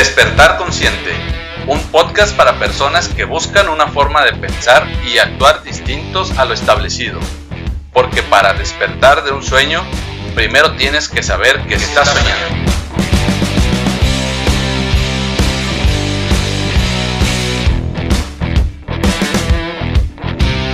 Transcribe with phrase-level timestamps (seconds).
[0.00, 1.12] Despertar Consciente,
[1.66, 6.54] un podcast para personas que buscan una forma de pensar y actuar distintos a lo
[6.54, 7.20] establecido.
[7.92, 9.84] Porque para despertar de un sueño,
[10.34, 12.70] primero tienes que saber que estás soñando.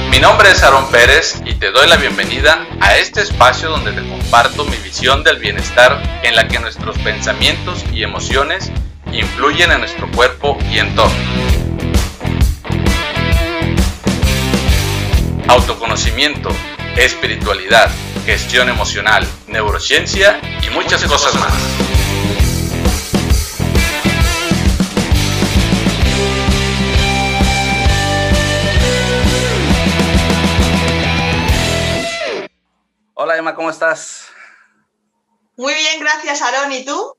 [0.08, 4.08] Mi nombre es Aaron Pérez y te doy la bienvenida a este espacio donde te
[4.08, 8.70] comparto mi visión del bienestar en la que nuestros pensamientos y emociones
[9.19, 11.16] influyen en nuestro cuerpo y entorno.
[15.48, 16.51] Autoconocimiento,
[16.97, 17.91] espiritualidad,
[18.27, 21.52] gestión emocional, neurociencia y muchas, cosas más.
[33.14, 34.28] Hola Emma, ¿cómo estás?
[35.56, 36.70] Muy bien, gracias Aaron.
[36.73, 37.16] ¿Y tú?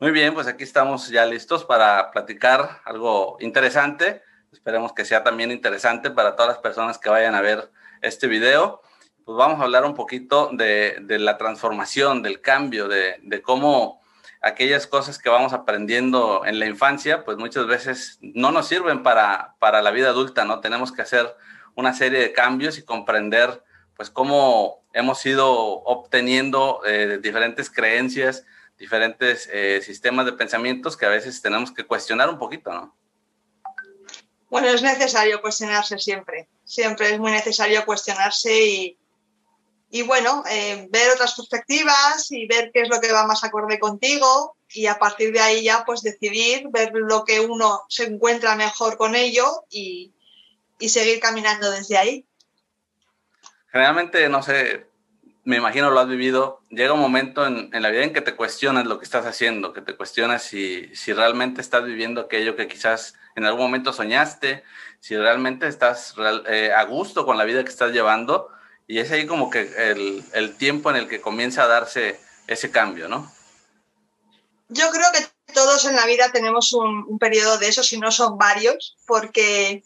[0.00, 4.22] Muy bien, pues aquí estamos ya listos para platicar algo interesante.
[4.52, 8.80] Esperemos que sea también interesante para todas las personas que vayan a ver este video.
[9.24, 14.00] Pues vamos a hablar un poquito de, la transformación, del cambio, de, de, cómo
[14.40, 19.56] aquellas cosas que vamos aprendiendo en la infancia, pues muchas veces no nos sirven para,
[19.58, 20.60] para la vida adulta, ¿no?
[20.60, 21.34] Tenemos que hacer
[21.74, 23.64] una serie de cambios y comprender,
[23.96, 28.44] pues, cómo hemos ido obteniendo eh, diferentes creencias,
[28.78, 32.96] diferentes eh, sistemas de pensamientos que a veces tenemos que cuestionar un poquito, ¿no?
[34.48, 38.98] Bueno, es necesario cuestionarse siempre, siempre es muy necesario cuestionarse y,
[39.90, 43.78] y bueno, eh, ver otras perspectivas y ver qué es lo que va más acorde
[43.78, 48.54] contigo y a partir de ahí ya pues decidir, ver lo que uno se encuentra
[48.54, 50.14] mejor con ello y,
[50.78, 52.26] y seguir caminando desde ahí.
[53.70, 54.87] Generalmente, no sé,
[55.48, 58.84] me imagino lo has vivido, llega un momento en, la vida en que te cuestionas
[58.84, 63.14] lo que estás haciendo, que te cuestionas si, si realmente estás viviendo aquello que quizás
[63.34, 64.62] en algún momento soñaste,
[65.00, 66.14] si realmente estás
[66.50, 68.50] eh, a gusto con la vida que estás llevando,
[68.86, 72.70] y es ahí como que el, el tiempo en el que comienza a darse ese
[72.70, 73.32] cambio, ¿no?
[74.68, 78.12] Yo creo que todos en la vida tenemos un, un periodo de eso, si no
[78.12, 79.82] son varios, porque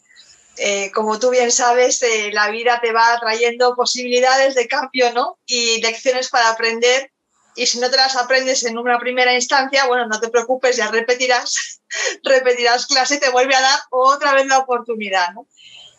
[0.57, 5.39] eh, como tú bien sabes, eh, la vida te va trayendo posibilidades de cambio, ¿no?
[5.45, 7.11] Y lecciones para aprender.
[7.55, 10.89] Y si no te las aprendes en una primera instancia, bueno, no te preocupes, ya
[10.89, 11.81] repetirás,
[12.23, 15.47] repetirás clase y te vuelve a dar otra vez la oportunidad, ¿no?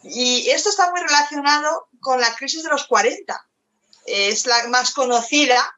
[0.05, 3.49] Y esto está muy relacionado con la crisis de los 40.
[4.07, 5.75] Es la más conocida,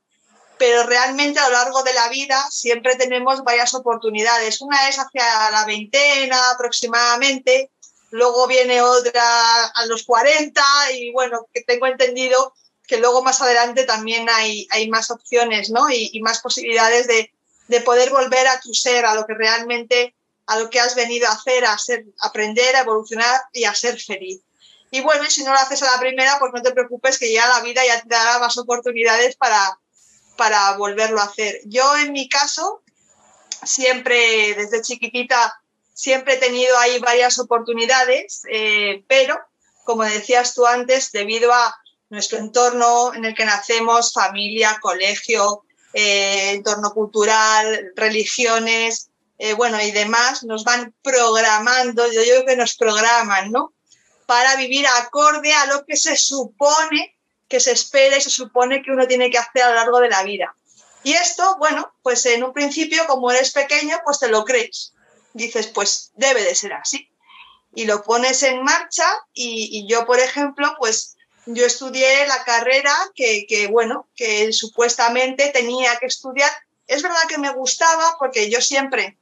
[0.59, 4.60] pero realmente a lo largo de la vida siempre tenemos varias oportunidades.
[4.60, 7.70] Una es hacia la veintena aproximadamente,
[8.10, 10.62] luego viene otra a los 40
[10.92, 12.54] y bueno, que tengo entendido
[12.86, 15.90] que luego más adelante también hay, hay más opciones ¿no?
[15.90, 17.32] y, más posibilidades de,
[17.68, 20.14] de, poder volver a tu ser, a lo que realmente,
[20.46, 24.00] a lo que has venido a hacer, a ser, aprender, a evolucionar y a ser
[24.00, 24.40] feliz.
[24.90, 27.48] Y bueno, si no lo haces a la primera, pues no te preocupes que ya
[27.48, 29.78] la vida ya te dará más oportunidades para,
[30.36, 31.60] para volverlo a hacer.
[31.64, 32.82] Yo en mi caso,
[33.64, 35.60] siempre desde chiquitita
[35.96, 39.40] siempre he tenido ahí varias oportunidades, eh, pero
[39.84, 41.74] como decías tú antes, debido a
[42.10, 45.64] nuestro entorno en el que nacemos, familia, colegio,
[45.94, 49.08] eh, entorno cultural, religiones,
[49.38, 53.72] eh, bueno, y demás, nos van programando, yo digo que nos programan, ¿no?
[54.26, 57.16] Para vivir acorde a lo que se supone
[57.48, 60.10] que se espera y se supone que uno tiene que hacer a lo largo de
[60.10, 60.54] la vida.
[61.04, 64.92] Y esto, bueno, pues en un principio, como eres pequeño, pues te lo crees
[65.36, 67.08] dices, pues debe de ser así.
[67.74, 69.04] Y lo pones en marcha
[69.34, 76.06] y, yo, por ejemplo, pues yo estudié la carrera que, bueno, que supuestamente tenía que
[76.06, 76.50] estudiar.
[76.86, 79.19] Es verdad que me gustaba porque yo siempre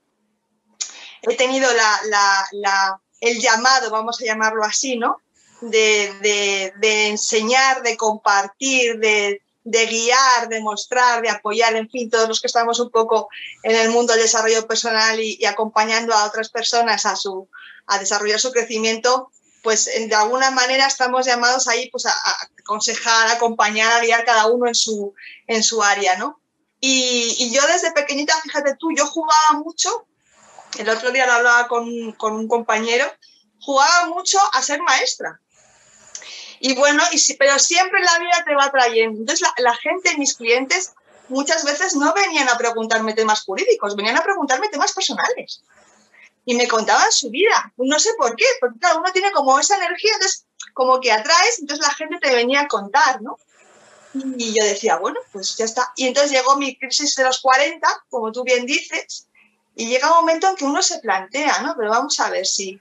[1.23, 5.21] he tenido la, el llamado, vamos a llamarlo así, ¿no?
[5.61, 12.29] De, de enseñar, de compartir, de, de guiar, de mostrar, de apoyar, en fin, todos
[12.29, 13.29] los que estamos un poco
[13.63, 17.49] en el mundo del desarrollo personal y, acompañando a otras personas a, su,
[17.87, 19.31] a desarrollar su crecimiento,
[19.63, 22.15] pues de alguna manera estamos llamados ahí pues, a,
[22.59, 25.15] aconsejar, acompañar, a guiar cada uno en su,
[25.47, 26.41] en su área, ¿no?
[26.81, 30.07] Y, y, yo desde pequeñita, fíjate tú, yo jugaba mucho,
[30.79, 33.11] el otro día lo hablaba con, con un compañero,
[33.59, 35.41] jugaba mucho a ser maestra.
[36.67, 39.21] Y bueno, y, pero siempre la vida te va trayendo.
[39.21, 40.95] Entonces, la, gente, mis clientes,
[41.29, 45.61] muchas veces no venían a preguntarme temas jurídicos, venían a preguntarme temas personales.
[46.47, 47.71] Y me contaban su vida.
[47.77, 51.59] No sé por qué, porque cada uno tiene como esa energía, entonces como que atraes,
[51.59, 53.37] entonces la gente te venía a contar, ¿no?
[54.15, 55.93] Y yo decía, bueno, pues ya está.
[55.97, 59.29] Y entonces llegó mi crisis de los 40, como tú bien dices,
[59.75, 61.75] Y llega un momento en que uno se plantea, ¿no?
[61.77, 62.81] Pero vamos a ver si,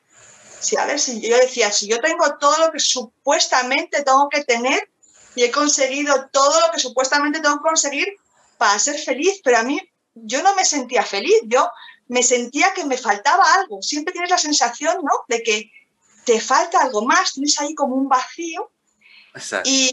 [0.64, 4.44] si a ver si yo decía, si yo tengo todo lo que supuestamente tengo que
[4.44, 4.90] tener
[5.36, 8.08] y he conseguido todo lo que supuestamente tengo que conseguir
[8.58, 9.80] para ser feliz, pero a mí
[10.16, 11.70] yo no me sentía feliz, yo
[12.08, 13.82] me sentía que me faltaba algo.
[13.82, 15.26] Siempre tienes la sensación, ¿no?
[15.28, 15.72] De que
[16.26, 18.72] te falta algo más, tienes ahí como un vacío.
[19.66, 19.92] Y,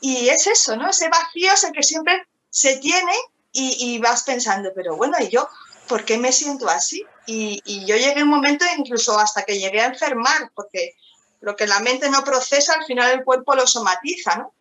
[0.00, 0.88] y, es eso, ¿no?
[0.88, 3.12] Ese vacío es el que siempre se tiene
[3.52, 5.48] y, vas pensando, pero bueno, ¿y yo
[5.88, 7.04] por qué me siento así?
[7.26, 10.94] Y, y, yo llegué a un momento, incluso hasta que llegué a enfermar, porque
[11.40, 14.54] lo que la mente no procesa, al final el cuerpo lo somatiza, ¿no?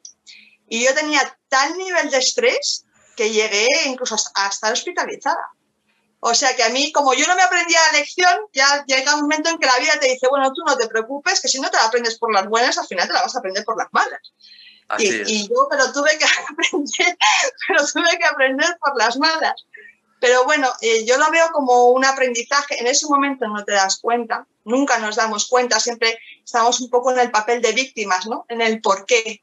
[0.67, 2.85] Y yo tenía tal nivel de estrés
[3.15, 5.49] que llegué incluso a estar hospitalizada.
[6.19, 9.21] O sea que a mí, como yo no me aprendía la lección, ya llega un
[9.21, 11.69] momento en que la vida te dice, bueno, tú no te preocupes, que si no
[11.69, 13.89] te la aprendes por las buenas, al final te la vas a aprender por las
[13.91, 14.33] malas.
[14.97, 17.17] Y, yo pero tuve que aprender,
[17.67, 19.53] pero tuve que aprender por las malas.
[20.19, 22.79] Pero bueno, eh, yo lo veo como un aprendizaje.
[22.79, 27.11] En ese momento no te das cuenta, nunca nos damos cuenta, siempre estamos un poco
[27.11, 28.45] en el papel de víctimas, ¿no?
[28.49, 29.41] En el por qué.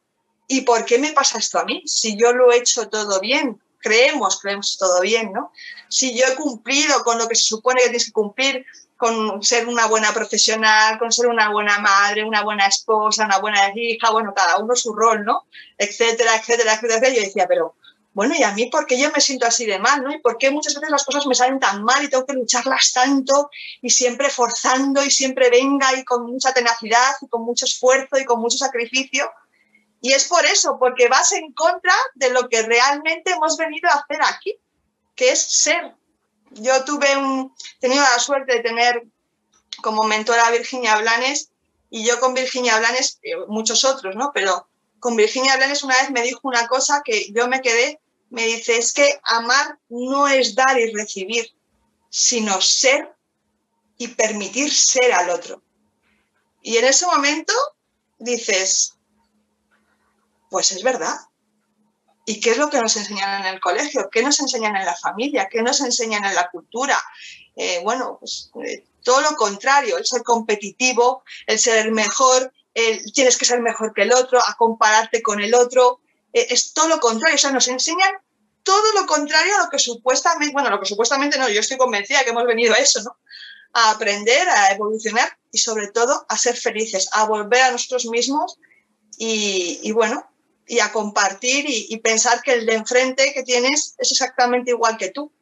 [0.48, 1.82] ¿Y por qué me pasa esto a mí?
[1.86, 5.52] Si yo lo he hecho todo bien, creemos, creemos todo bien, ¿no?
[5.88, 8.66] Si yo he cumplido con lo que se supone que tienes que cumplir,
[8.96, 13.72] con ser una buena profesional, con ser una buena madre, una buena esposa, una buena
[13.74, 15.44] hija, bueno, cada uno su rol, ¿no?
[15.76, 17.08] Etcétera, etcétera, etcétera.
[17.08, 17.74] Yo decía, pero
[18.14, 20.12] bueno, ¿y a mí por qué yo me siento así de mal, ¿no?
[20.12, 22.92] ¿Y por qué muchas veces las cosas me salen tan mal y tengo que lucharlas
[22.92, 23.50] tanto
[23.80, 28.24] y siempre forzando y siempre venga y con mucha tenacidad y con mucho esfuerzo y
[28.24, 29.30] con mucho sacrificio?
[30.02, 33.94] Y es por eso, porque vas en contra de lo que realmente hemos venido a
[33.94, 34.58] hacer aquí,
[35.14, 35.94] que es ser.
[36.50, 39.04] Yo tuve un, tenido la suerte de tener
[39.80, 41.50] como mentora a Virginia Blanes
[41.88, 44.32] y yo con Virginia Blanes, eh, muchos otros, ¿no?
[44.34, 44.68] Pero
[44.98, 48.00] con Virginia Blanes una vez me dijo una cosa que yo me quedé,
[48.32, 51.54] me dice, es que amar no es dar y recibir,
[52.08, 53.14] sino ser
[53.98, 55.62] y permitir ser al otro.
[56.62, 57.52] Y en ese momento
[58.18, 58.94] dices,
[60.48, 61.14] pues es verdad.
[62.24, 64.08] ¿Y qué es lo que nos enseñan en el colegio?
[64.10, 65.48] ¿Qué nos enseñan en la familia?
[65.50, 66.98] ¿Qué nos enseñan en la cultura?
[67.54, 72.50] Eh, bueno, pues eh, todo lo contrario, el ser competitivo, el ser el mejor,
[73.12, 76.00] tienes que ser mejor que el otro, a compararte con el otro,
[76.32, 78.12] es todo lo contrario, o sea, nos enseñan
[78.62, 82.24] todo lo contrario a lo que supuestamente, bueno, lo que supuestamente no, yo estoy convencida
[82.24, 83.16] que hemos venido a eso, ¿no?
[83.74, 88.58] A aprender, a evolucionar y sobre todo a ser felices, a volver a nosotros mismos
[89.18, 90.26] y, y bueno,
[90.66, 95.10] y a compartir y, pensar que el de enfrente que tienes es exactamente igual que
[95.10, 95.32] tú.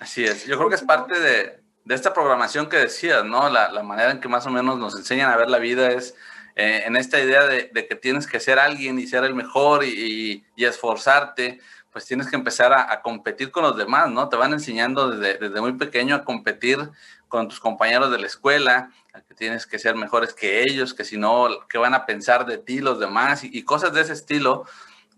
[0.00, 3.48] Así es, yo creo que es parte de, de esta programación que decías, ¿no?
[3.48, 6.14] La, la, manera en que más o menos nos enseñan a ver la vida es
[6.56, 10.44] eh, en esta idea de, que tienes que ser alguien y ser el mejor y,
[10.56, 11.60] esforzarte,
[11.92, 14.28] pues tienes que empezar a, a, competir con los demás, ¿no?
[14.28, 16.90] Te van enseñando desde, desde muy pequeño a competir
[17.28, 18.90] con tus compañeros de la escuela,
[19.28, 22.58] que tienes que ser mejores que ellos, que si no, ¿qué van a pensar de
[22.58, 23.44] ti los demás?
[23.44, 24.64] Y, cosas de ese estilo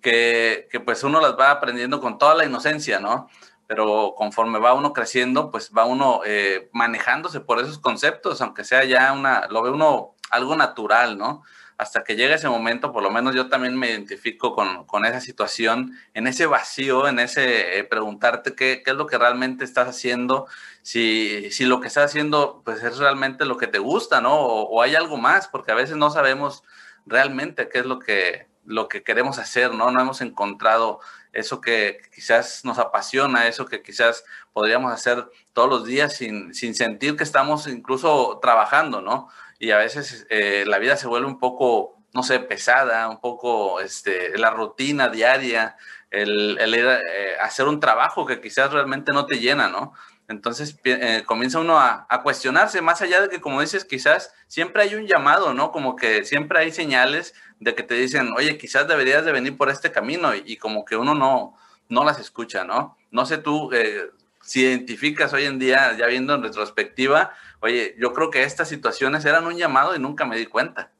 [0.03, 3.29] que, que, pues uno las va aprendiendo con toda la inocencia, ¿no?
[3.67, 8.85] Pero conforme va uno creciendo, pues va uno eh, manejándose por esos conceptos, aunque sea
[8.85, 11.43] ya una, lo ve uno algo natural, ¿no?
[11.79, 15.21] hasta que llegue ese momento, por lo menos yo también me identifico con, con esa
[15.21, 19.89] situación, en ese vacío, en ese eh, preguntarte qué, qué, es lo que realmente estás
[19.89, 20.47] haciendo,
[20.83, 24.37] si, si, lo que estás haciendo pues es realmente lo que te gusta, ¿no?
[24.37, 26.63] O, o, hay algo más, porque a veces no sabemos
[27.05, 29.91] realmente qué es lo que, lo que queremos hacer, ¿no?
[29.91, 31.01] No hemos encontrado
[31.33, 34.25] eso que quizás nos apasiona, eso que quizás
[34.55, 39.29] podríamos hacer todos los días sin, sin sentir que estamos incluso trabajando, ¿no?
[39.59, 43.81] Y a veces eh, la vida se vuelve un poco, no sé, pesada, un poco
[43.81, 45.77] este, la rutina diaria,
[46.11, 49.93] el, eh, hacer un trabajo que quizás realmente no te llena, ¿no?
[50.29, 54.95] Entonces eh, comienza uno a, cuestionarse, más allá de que, como dices, quizás siempre hay
[54.97, 55.71] un llamado, ¿no?
[55.71, 59.71] Como que siempre hay señales de que te dicen, oye, quizás deberías de venir por
[59.71, 61.57] este camino y, y como que uno no,
[61.89, 62.97] no las escucha, ¿no?
[63.11, 64.11] No sé tú eh,
[64.43, 69.25] si identificas hoy en día, ya viendo en retrospectiva, oye, yo creo que estas situaciones
[69.25, 70.91] eran un llamado y nunca me di cuenta.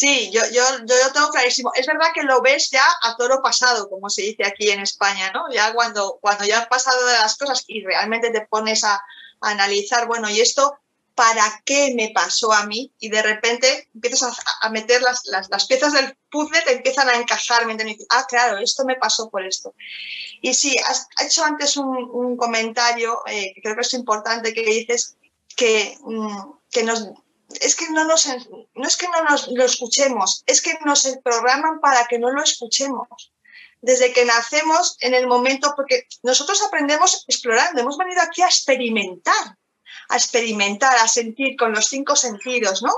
[0.00, 1.72] Sí, yo, yo, yo lo tengo clarísimo.
[1.74, 5.30] Es verdad que lo ves ya a toro pasado, como se dice aquí en España,
[5.30, 5.52] ¿no?
[5.52, 8.98] Ya cuando, cuando ya han pasado de las cosas y realmente te pones a,
[9.42, 10.74] analizar, bueno, ¿y esto
[11.14, 12.92] para qué me pasó a mí?
[12.98, 17.66] Y de repente empiezas a, meter las, las, piezas del puzzle, te empiezan a encajar,
[17.66, 18.06] ¿me entiendes?
[18.08, 19.74] Ah, claro, esto me pasó por esto.
[20.40, 24.62] Y sí, has hecho antes un, un comentario eh, que creo que es importante, que
[24.62, 25.16] dices
[25.56, 27.08] que, mm, que nos
[27.60, 31.80] es que no nos no es que no nos lo escuchemos, es que nos programan
[31.80, 33.32] para que no lo escuchemos.
[33.82, 39.56] desde que nacemos en el momento, porque nosotros aprendemos explorando, hemos venido aquí a experimentar,
[40.10, 42.92] a experimentar, a sentir con los cinco sentidos, ¿no?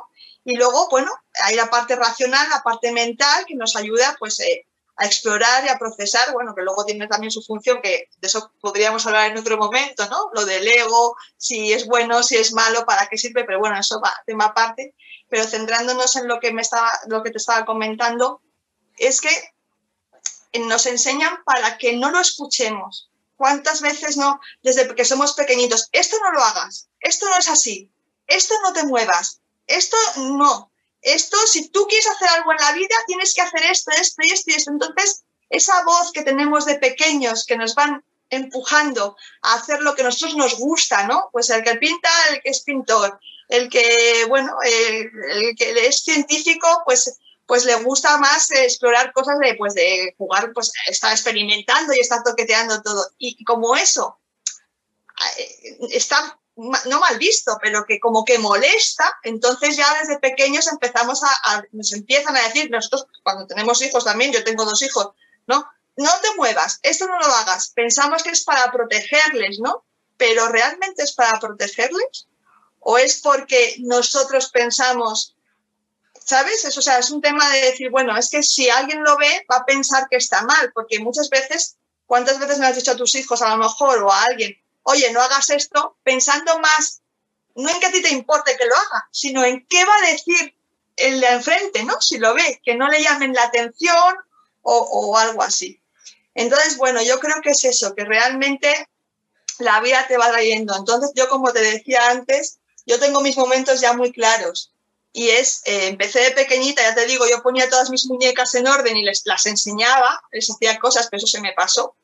[0.45, 1.13] Y luego, bueno,
[1.45, 5.69] hay la parte racional, la parte mental que nos ayuda pues eh, a explorar y
[5.69, 9.39] a procesar, bueno, que luego tiene también su función, que de eso podríamos hablar en
[9.39, 10.31] otro momento, ¿no?
[10.35, 14.01] Lo del ego, si es bueno, si es malo, para qué sirve, pero bueno, eso
[14.01, 14.95] va tema aparte.
[15.29, 18.43] Pero centrándonos en lo que, me estaba, lo que te estaba comentando,
[18.97, 19.31] es que
[20.61, 23.11] nos enseñan para que no lo escuchemos.
[23.37, 27.91] ¿Cuántas veces no, desde que somos pequeñitos, esto no lo hagas, esto no es así,
[28.27, 30.72] esto no te muevas, esto no,
[31.03, 34.33] esto, si tú quieres hacer algo en la vida, tienes que hacer esto, esto y
[34.33, 34.71] esto y esto.
[34.71, 40.03] Entonces, esa voz que tenemos de pequeños que nos van empujando a hacer lo que
[40.03, 41.29] a nosotros nos gusta, ¿no?
[41.33, 46.67] Pues el que pinta, el que es pintor, el que, bueno, el, que es científico,
[46.87, 52.01] pues, pues le gusta más explorar cosas de, pues de jugar, pues está experimentando y
[52.01, 53.11] está toqueteando todo.
[53.19, 54.19] Y como eso
[55.39, 61.23] eh, está no mal visto, pero que como que molesta, entonces ya desde pequeños empezamos
[61.23, 65.11] a, nos empiezan a decir, nosotros cuando tenemos hijos también, yo tengo dos hijos,
[65.47, 65.67] ¿no?
[65.97, 67.71] No te muevas, esto no lo hagas.
[67.75, 69.85] Pensamos que es para protegerles, ¿no?
[70.17, 72.29] Pero ¿realmente es para protegerles?
[72.81, 75.37] ¿O es porque nosotros pensamos,
[76.25, 76.65] ¿sabes?
[76.65, 79.47] Eso, o sea, es un tema de decir, bueno, es que si alguien lo ve,
[79.51, 82.97] va a pensar que está mal, porque muchas veces, ¿cuántas veces me has dicho a
[82.97, 87.03] tus hijos a lo mejor o a alguien, oye, no hagas esto, pensando más,
[87.55, 90.11] no en que a ti te importe que lo haga, sino en qué va a
[90.11, 90.55] decir
[90.97, 92.01] el de enfrente, ¿no?
[92.01, 94.15] Si lo ve, que no le llamen la atención
[94.63, 95.81] o, algo así.
[96.35, 98.89] Entonces, bueno, yo creo que es eso, que realmente
[99.59, 100.75] la vida te va trayendo.
[100.77, 104.73] Entonces, yo como te decía antes, yo tengo mis momentos ya muy claros.
[105.13, 108.67] Y es, eh, empecé de pequeñita, ya te digo, yo ponía todas mis muñecas en
[108.67, 111.97] orden y les las enseñaba, les hacía cosas, pero eso se me pasó.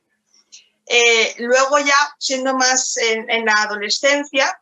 [0.90, 4.61] Eh, luego ya, siendo más en, la adolescencia,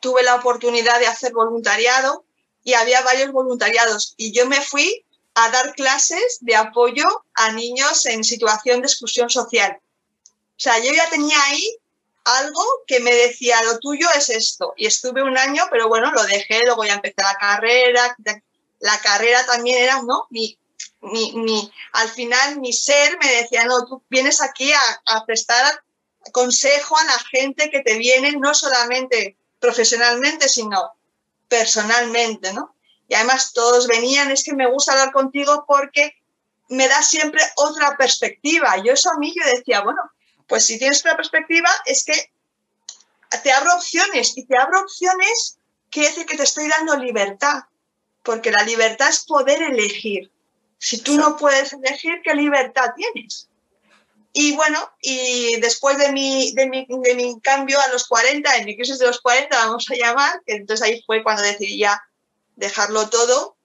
[0.00, 2.24] tuve la oportunidad de hacer voluntariado
[2.62, 5.04] y había varios voluntariados y yo me fui
[5.34, 7.04] a dar clases de apoyo
[7.34, 9.78] a niños en situación de exclusión social.
[9.80, 11.78] O sea, yo ya tenía ahí
[12.24, 14.74] algo que me decía, lo tuyo es esto.
[14.76, 18.14] Y estuve un año, pero bueno, lo dejé, luego ya empecé la carrera.
[18.80, 20.26] La carrera también era, ¿no?
[20.28, 20.58] Mi,
[21.00, 25.82] mi, al final mi ser me decía, no, tú vienes aquí a, prestar
[26.32, 30.92] consejo a la gente que te viene, no solamente profesionalmente, sino
[31.48, 32.74] personalmente, ¿no?
[33.08, 36.14] Y además todos venían, es que me gusta hablar contigo porque
[36.68, 38.76] me da siempre otra perspectiva.
[38.84, 40.00] Yo eso a mí yo decía, bueno,
[40.46, 42.30] pues si tienes otra perspectiva es que
[43.42, 45.58] te abro opciones y te abro opciones
[45.90, 47.64] quiere decir que te estoy dando libertad,
[48.22, 50.30] porque la libertad es poder elegir.
[50.80, 53.48] Si tú no puedes elegir, ¿qué libertad tienes?
[54.32, 58.64] Y bueno, y después de mi, de mi, de mi cambio a los 40, en
[58.64, 62.02] mi crisis de los 40, vamos a llamar, que entonces ahí fue cuando decidí ya
[62.56, 63.56] dejarlo todo.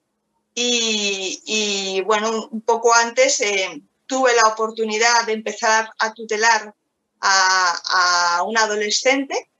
[0.54, 6.74] Y, bueno, un poco antes eh, tuve la oportunidad de empezar a tutelar
[7.20, 9.50] a, a adolescente.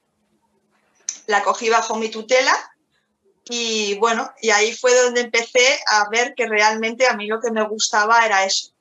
[1.27, 2.76] La cogí bajo mi tutela
[3.49, 7.53] y bueno, y ahí fue donde empecé a ver que realmente a mí lo que
[7.53, 8.73] me gustaba era eso.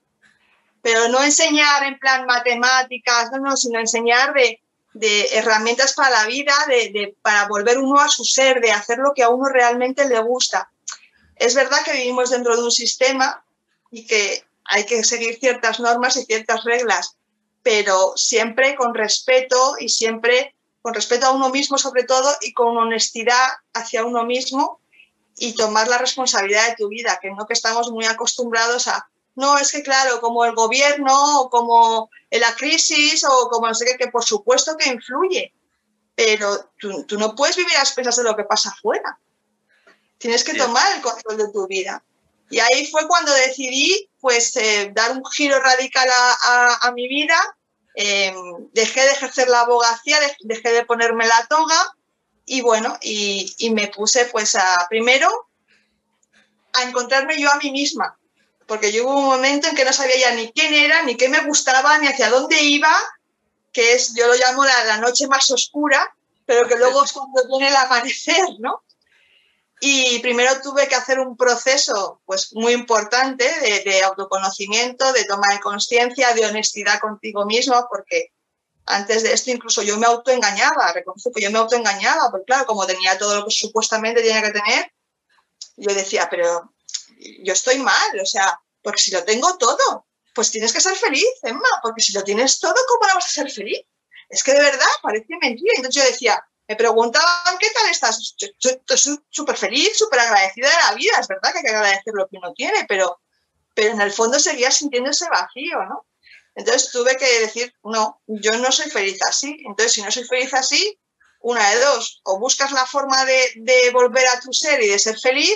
[0.82, 4.60] Pero no enseñar en plan matemáticas, no, no sino enseñar de,
[4.94, 8.98] de herramientas para la vida, de, de, para volver uno a su ser, de hacer
[8.98, 10.72] lo que a uno realmente le gusta.
[11.36, 13.44] Es verdad que vivimos dentro de un sistema
[13.92, 17.18] y que hay que seguir ciertas normas y ciertas reglas,
[17.62, 20.55] pero siempre con respeto y siempre
[20.86, 24.80] con respeto a uno mismo sobre todo y con honestidad hacia uno mismo
[25.36, 29.58] y tomar la responsabilidad de tu vida, que no que estamos muy acostumbrados a, no,
[29.58, 33.98] es que claro, como el gobierno o como la crisis o como no sé qué,
[33.98, 35.56] que por supuesto que influye,
[36.14, 39.18] pero tú, no puedes vivir a expensas de lo que pasa afuera.
[40.20, 42.04] Tienes que tomar el control de tu vida.
[42.52, 47.55] Y ahí fue cuando decidí pues eh, dar un giro radical a mi vida
[47.96, 48.36] Em,
[48.74, 51.96] dejé de ejercer la abogacía, dejé de ponerme la toga
[52.46, 55.30] y bueno, y, me puse pues a, primero
[56.74, 58.18] a encontrarme yo a mí misma,
[58.68, 61.30] porque yo hubo un momento en que no sabía ya ni quién era, ni qué
[61.30, 62.94] me gustaba, ni hacia dónde iba,
[63.72, 66.14] que es, yo lo llamo la, la noche más oscura,
[66.46, 68.84] pero que luego es cuando viene el amanecer, ¿no?
[69.88, 73.46] Y primero tuve que hacer un proceso pues, muy importante
[73.86, 78.32] de, autoconocimiento, de toma de conciencia, de honestidad contigo mismo, porque
[78.88, 82.88] antes de esto incluso yo me autoengañaba, reconozco que yo me autoengañaba, porque claro, como
[82.88, 84.92] tenía todo lo que supuestamente tenía que tener,
[85.78, 86.74] yo decía, pero
[87.44, 91.30] yo estoy mal, o sea, porque si lo tengo todo, pues tienes que ser feliz,
[91.44, 93.82] Emma, porque si lo tienes todo, ¿cómo no vas a ser feliz?
[94.30, 95.74] Es que de verdad parece mentira.
[95.76, 98.36] Entonces yo decía, me preguntaban, ¿qué tal estás?
[98.38, 101.14] Estoy súper feliz, súper agradecida de la vida.
[101.20, 103.22] Es verdad que hay que agradecer lo que uno tiene, pero,
[103.74, 106.08] pero en el fondo seguía sintiendo ese vacío, ¿no?
[106.56, 109.58] Entonces tuve que decir, no, yo no soy feliz así.
[109.66, 111.00] Entonces, si no soy feliz así,
[111.42, 114.98] una de dos, o buscas la forma de, de volver a tu ser y de
[114.98, 115.54] ser feliz,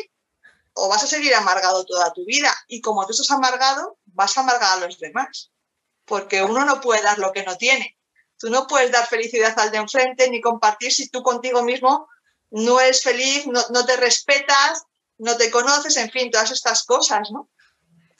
[0.74, 2.54] o vas a seguir amargado toda tu vida.
[2.68, 5.52] Y como tú estás amargado, vas a amargar a los demás.
[6.06, 7.99] Porque uno no puede dar lo que no tiene.
[8.40, 12.08] Tú no puedes dar felicidad al de enfrente ni compartir si tú contigo mismo
[12.52, 14.86] no eres feliz, no, no te respetas,
[15.18, 17.50] no te conoces, en fin, todas estas cosas, ¿no?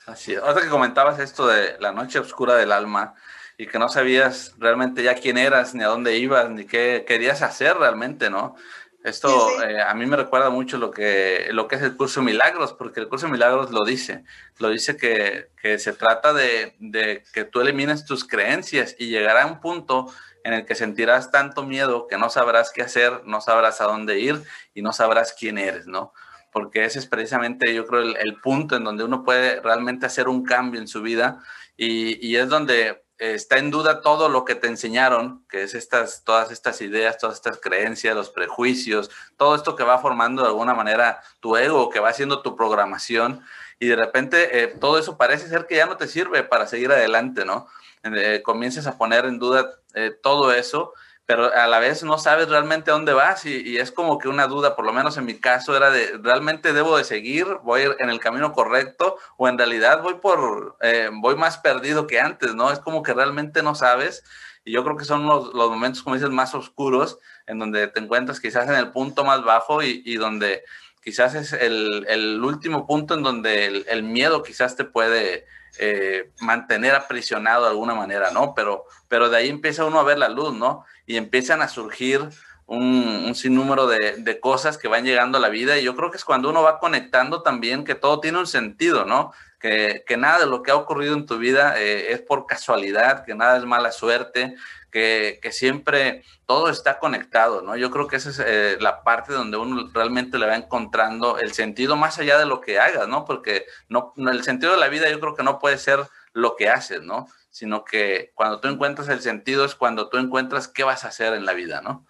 [0.06, 0.40] Así es.
[0.40, 3.16] Ahora que comentabas esto de la noche oscura del alma
[3.58, 7.42] y que no sabías realmente ya quién eras, ni a dónde ibas, ni qué querías
[7.42, 8.56] hacer realmente, ¿no?
[9.04, 12.74] Esto eh, a mí me recuerda mucho lo que, lo que es el curso Milagros,
[12.74, 14.26] porque el curso Milagros lo dice,
[14.58, 19.44] lo dice que, que se trata de, de, que tú elimines tus creencias y llegará
[19.44, 20.12] a un punto
[20.44, 24.20] en el que sentirás tanto miedo que no sabrás qué hacer, no sabrás a dónde
[24.20, 26.14] ir y no sabrás quién eres, ¿no?
[26.52, 30.28] Porque ese es precisamente, yo creo, el, el punto en donde uno puede realmente hacer
[30.28, 31.40] un cambio en su vida
[31.78, 36.24] y, y es donde está en duda todo lo que te enseñaron, que es estas,
[36.24, 40.74] todas estas ideas, todas estas creencias, los prejuicios, todo esto que va formando de alguna
[40.74, 43.44] manera tu ego, que va haciendo tu programación,
[43.80, 46.92] y de repente eh, todo eso parece ser que ya no te sirve para seguir
[46.92, 47.68] adelante, ¿no?
[48.04, 50.94] Eh, comiences a poner en duda eh, todo eso
[51.30, 54.48] pero a la vez no sabes realmente a dónde vas y, es como que una
[54.48, 57.46] duda, por lo menos en mi caso, era de, ¿realmente debo de seguir?
[57.62, 59.16] ¿Voy en el camino correcto?
[59.38, 62.72] ¿O en realidad voy por, eh, voy más perdido que antes, no?
[62.72, 64.24] Es como que realmente no sabes
[64.66, 68.00] y yo creo que son los, los momentos, como dices, más oscuros, en donde te
[68.00, 70.64] encuentras quizás en el punto más bajo y, y donde
[71.04, 75.46] quizás es el, el, último punto en donde el, el miedo quizás te puede
[75.78, 78.54] eh, mantener aprisionado de alguna manera, ¿no?
[78.56, 80.84] Pero, pero de ahí empieza uno a ver la luz, ¿no?
[81.10, 82.30] Y empiezan a surgir
[82.70, 86.12] un, un sinnúmero de, de, cosas que van llegando a la vida y yo creo
[86.12, 89.34] que es cuando uno va conectando también que todo tiene un sentido, ¿no?
[89.60, 93.26] Que, que nada de lo que ha ocurrido en tu vida eh, es por casualidad,
[93.26, 94.56] que nada es mala suerte,
[94.92, 97.76] que, que, siempre todo está conectado, ¿no?
[97.76, 101.54] Yo creo que esa es eh, la parte donde uno realmente le va encontrando el
[101.54, 103.26] sentido más allá de lo que hagas, ¿no?
[103.26, 106.02] Porque no, el sentido de la vida yo creo que no puede ser
[106.34, 107.28] lo que haces, ¿no?
[107.50, 111.34] Sino que cuando tú encuentras el sentido es cuando tú encuentras qué vas a hacer
[111.34, 112.06] en la vida, ¿no?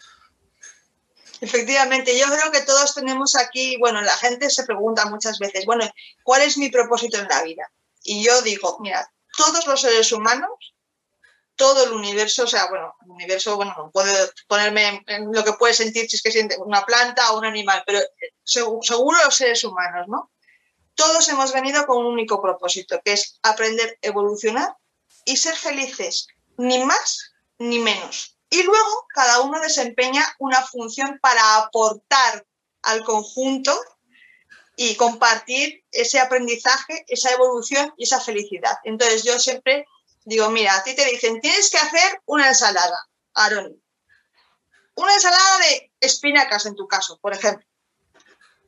[1.42, 5.90] Efectivamente, yo creo que todos tenemos aquí, bueno, la gente se pregunta muchas veces, bueno,
[6.24, 7.72] ¿cuál es mi propósito en la vida?
[8.04, 10.50] Y yo digo, mira, todos los seres humanos
[11.60, 14.10] todo el universo, o sea, bueno, el universo, bueno, no puedo
[14.48, 17.84] ponerme en lo que puede sentir si es que siente una planta o un animal,
[17.86, 18.00] pero
[18.46, 20.32] seguro los seres humanos, ¿no?
[20.96, 24.74] Todos hemos venido con un único propósito, que es aprender, evolucionar
[25.26, 26.28] y ser felices,
[26.58, 28.38] ni más ni menos.
[28.50, 32.46] Y luego cada uno desempeña una función para aportar
[32.84, 33.78] al conjunto
[34.76, 38.78] y compartir ese aprendizaje, esa evolución y esa felicidad.
[38.84, 39.86] Entonces yo siempre
[40.30, 43.82] Digo, mira, a ti te dicen, tienes que hacer una ensalada, Aaron.
[44.94, 47.66] Una ensalada de espinacas en tu caso, por ejemplo.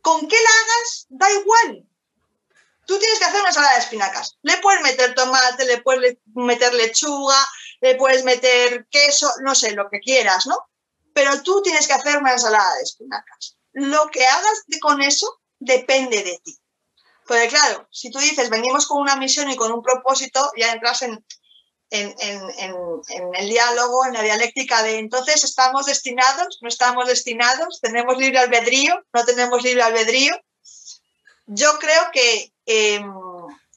[0.02, 1.06] ¿Con qué la hagas?
[1.10, 1.88] Da igual.
[2.86, 4.38] Tú tienes que hacer una ensalada de espinacas.
[4.42, 7.38] Le puedes meter tomate, le puedes meter lechuga,
[7.80, 10.58] le puedes meter queso, no sé, lo que quieras, ¿no?
[11.14, 13.58] Pero tú tienes que hacer una ensalada de espinacas.
[13.74, 16.58] Lo que hagas con eso depende de ti.
[17.26, 21.02] Porque claro, si tú dices, venimos con una misión y con un propósito, ya entras
[21.04, 21.24] en,
[21.92, 27.80] en, en, en, el diálogo, en la dialéctica de entonces estamos destinados, no estamos destinados,
[27.82, 30.34] tenemos libre albedrío, no tenemos libre albedrío.
[31.54, 33.04] Yo creo que eh,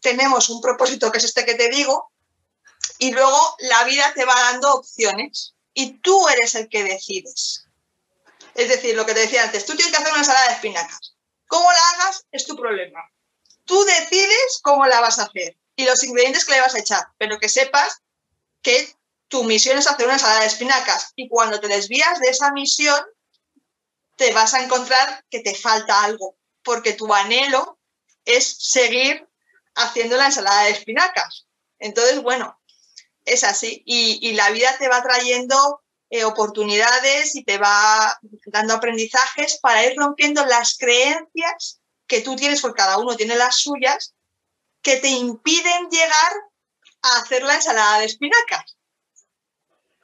[0.00, 2.12] tenemos un propósito que es este que te digo
[2.98, 7.66] y luego la vida te va dando opciones y tú eres el que decides.
[8.54, 11.16] Es decir, lo que te decía antes, tú tienes que hacer una ensalada de espinacas.
[11.48, 12.24] ¿Cómo la hagas?
[12.30, 13.00] Es tu problema.
[13.64, 17.08] Tú decides cómo la vas a hacer y los ingredientes que le vas a echar,
[17.18, 18.02] pero que sepas
[18.62, 18.94] que
[19.26, 23.04] tu misión es hacer una ensalada de espinacas y cuando te desvías de esa misión
[24.14, 27.78] te vas a encontrar que te falta algo, porque tu anhelo
[28.24, 29.28] es seguir
[29.74, 31.46] haciendo la ensalada de espinacas.
[31.78, 32.60] Entonces, bueno,
[33.24, 33.82] es así.
[33.86, 39.84] Y, y la vida te va trayendo eh, oportunidades y te va dando aprendizajes para
[39.84, 44.14] ir rompiendo las creencias que tú tienes, porque cada uno tiene las suyas,
[44.82, 46.32] que te impiden llegar
[47.02, 48.76] a hacer la ensalada de espinacas.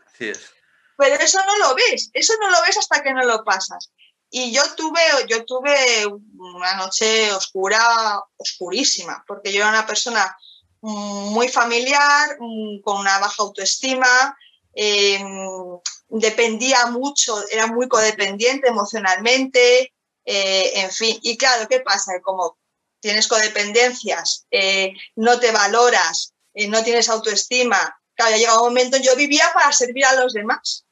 [0.06, 0.40] Así es.
[0.96, 3.92] Pero eso no lo ves, eso no lo ves hasta que no lo pasas.
[4.30, 10.36] Y yo tuve, yo tuve una noche oscura, oscurísima, porque yo era una persona
[10.82, 14.36] muy familiar, con una baja autoestima,
[14.72, 19.92] em, dependía mucho, era muy codependiente emocionalmente,
[20.24, 21.18] eh, en fin.
[21.22, 22.12] Y claro, ¿qué pasa?
[22.22, 22.56] Como
[23.00, 29.16] tienes codependencias, eh, no te valoras, eh, no tienes autoestima, claro, ya un momento, yo
[29.16, 30.84] vivía para servir a los demás.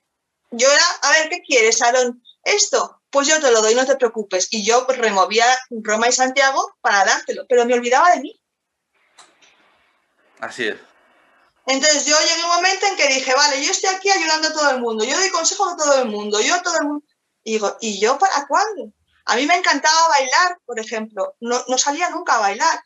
[0.50, 2.22] Yo era, a ver, ¿qué quieres, Aaron?
[2.44, 4.48] Esto, pues yo te lo doy, no te preocupes.
[4.50, 8.40] Y yo removía Roma y Santiago para dártelo, pero me olvidaba de mí.
[10.40, 10.76] Así es.
[11.66, 14.70] Entonces yo llegué un momento en que dije, vale, yo estoy aquí ayudando a todo
[14.70, 17.06] el mundo, yo doy consejos a todo el mundo, yo a todo el mundo.
[17.44, 18.92] Y digo, ¿y yo para cuándo?
[19.26, 22.82] A mí me encantaba bailar, por ejemplo, no, no salía nunca a bailar.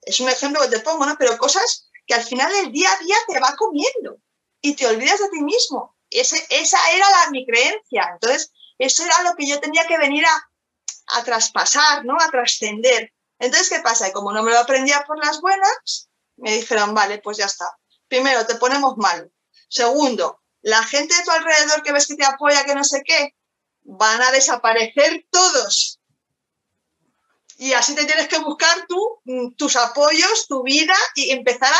[0.00, 1.16] Es un ejemplo que te pongo, ¿no?
[1.18, 4.18] Pero cosas que al final el día a día te va comiendo
[4.62, 5.94] y te olvidas de ti mismo.
[6.08, 8.08] Ese, esa era la, mi creencia.
[8.14, 12.16] Entonces, eso era lo que yo tenía que venir a, a traspasar, ¿no?
[12.20, 13.12] A trascender.
[13.38, 14.08] Entonces, ¿qué pasa?
[14.08, 17.66] Y como no me lo aprendía por las buenas, me dijeron, vale, pues ya está.
[18.08, 19.30] Primero, te ponemos mal.
[19.68, 23.34] Segundo, la gente de tu alrededor que ves que te apoya, que no sé qué,
[23.82, 26.00] van a desaparecer todos.
[27.58, 31.72] Y así te tienes que buscar tú, mm, tus apoyos, tu vida y empezar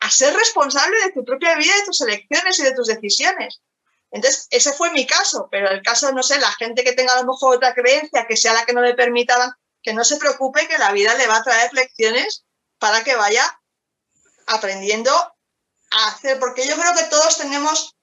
[0.00, 3.60] a ser responsable de tu propia vida, de tus elecciones y de tus decisiones.
[4.14, 7.20] Entonces, ese fue mi caso, pero el caso, no sé, la gente que tenga a
[7.20, 9.50] lo mejor otra creencia, que sea la que no le permitaban,
[9.82, 12.44] que no se preocupe, que la vida le va a traer lecciones
[12.78, 13.42] para que vaya
[14.46, 17.96] aprendiendo a hacer, porque yo creo que todos tenemos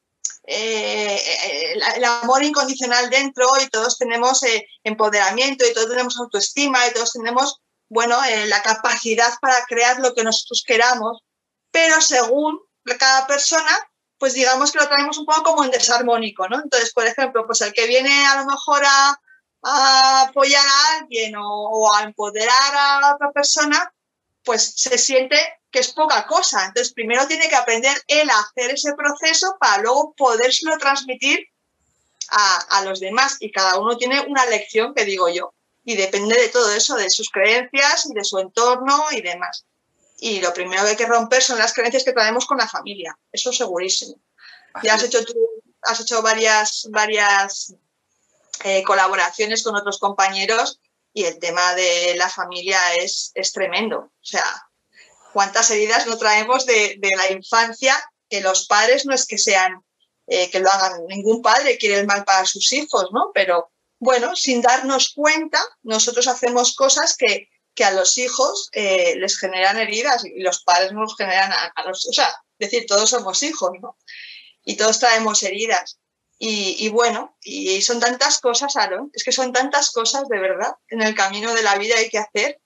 [0.47, 6.91] eh, el amor incondicional dentro y todos tenemos eh, empoderamiento y todos tenemos autoestima y
[6.91, 11.24] todos tenemos, bueno, eh, la capacidad para crear lo que nosotros queramos,
[11.71, 12.60] pero según
[13.00, 13.91] cada persona,
[14.22, 16.62] pues digamos que lo traemos un poco como en desarmónico, ¿no?
[16.62, 19.20] Entonces, por ejemplo, pues el que viene a lo mejor a,
[20.28, 23.92] apoyar a alguien o, a empoderar a otra persona,
[24.44, 25.38] pues se siente
[25.72, 26.66] que es poca cosa.
[26.66, 31.40] Entonces, primero tiene que aprender él a hacer ese proceso para luego podérselo transmitir
[32.30, 33.38] a, los demás.
[33.40, 35.56] Y cada uno tiene una lección que digo yo.
[35.84, 39.66] Y depende de todo eso, de sus creencias y de su entorno y demás.
[40.24, 43.18] Y lo primero que hay que romper son las creencias que traemos con la familia.
[43.32, 44.22] Eso segurísimo.
[44.84, 45.34] Ya has hecho tú,
[45.82, 47.74] has hecho varias, varias
[48.64, 50.80] eh, colaboraciones con otros compañeros
[51.12, 53.98] y el tema de la familia es, es tremendo.
[53.98, 54.46] O sea,
[55.34, 57.96] cuántas heridas no traemos de, la infancia,
[58.30, 59.84] que los padres no es que sean,
[60.28, 63.32] eh, que lo hagan, ningún padre quiere el mal para sus hijos, ¿no?
[63.34, 69.78] Pero bueno, sin darnos cuenta, nosotros hacemos cosas que, a los hijos eh, les generan
[69.78, 73.98] heridas y los padres nos generan a, los, o sea, decir, todos somos hijos, ¿no?
[74.64, 75.98] Y todos traemos heridas.
[76.38, 80.74] Y, y, bueno, y son tantas cosas, Aaron, es que son tantas cosas de verdad
[80.90, 82.60] en el camino de la vida hay que hacer,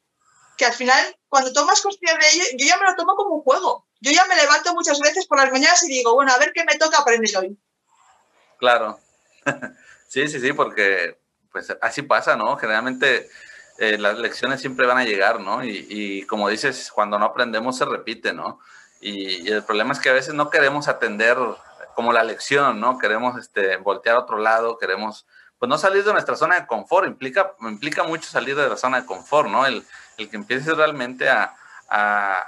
[0.58, 3.42] que al final cuando tomas conciencia de ello, yo ya me lo tomo como un
[3.42, 3.88] juego.
[4.00, 6.64] Yo ya me levanto muchas veces por las mañanas y digo, bueno, a ver qué
[6.64, 7.58] me toca aprender hoy.
[8.58, 9.00] Claro.
[10.08, 11.20] sí, sí, sí, porque
[11.52, 12.56] pues así pasa, ¿no?
[12.56, 13.30] Generalmente
[13.78, 15.64] eh, las lecciones siempre van a llegar, ¿no?
[15.64, 18.60] Y, como dices, cuando no aprendemos se repite, ¿no?
[19.02, 21.38] Y, el problema es que a veces no queremos atender
[21.96, 22.98] como la lección, ¿no?
[22.98, 25.26] Queremos este, voltear a otro lado, queremos,
[25.60, 29.02] pues no salir de nuestra zona de confort, implica, implica mucho salir de la zona
[29.02, 29.66] de confort, ¿no?
[29.66, 29.86] El,
[30.18, 31.54] el que empieces realmente a,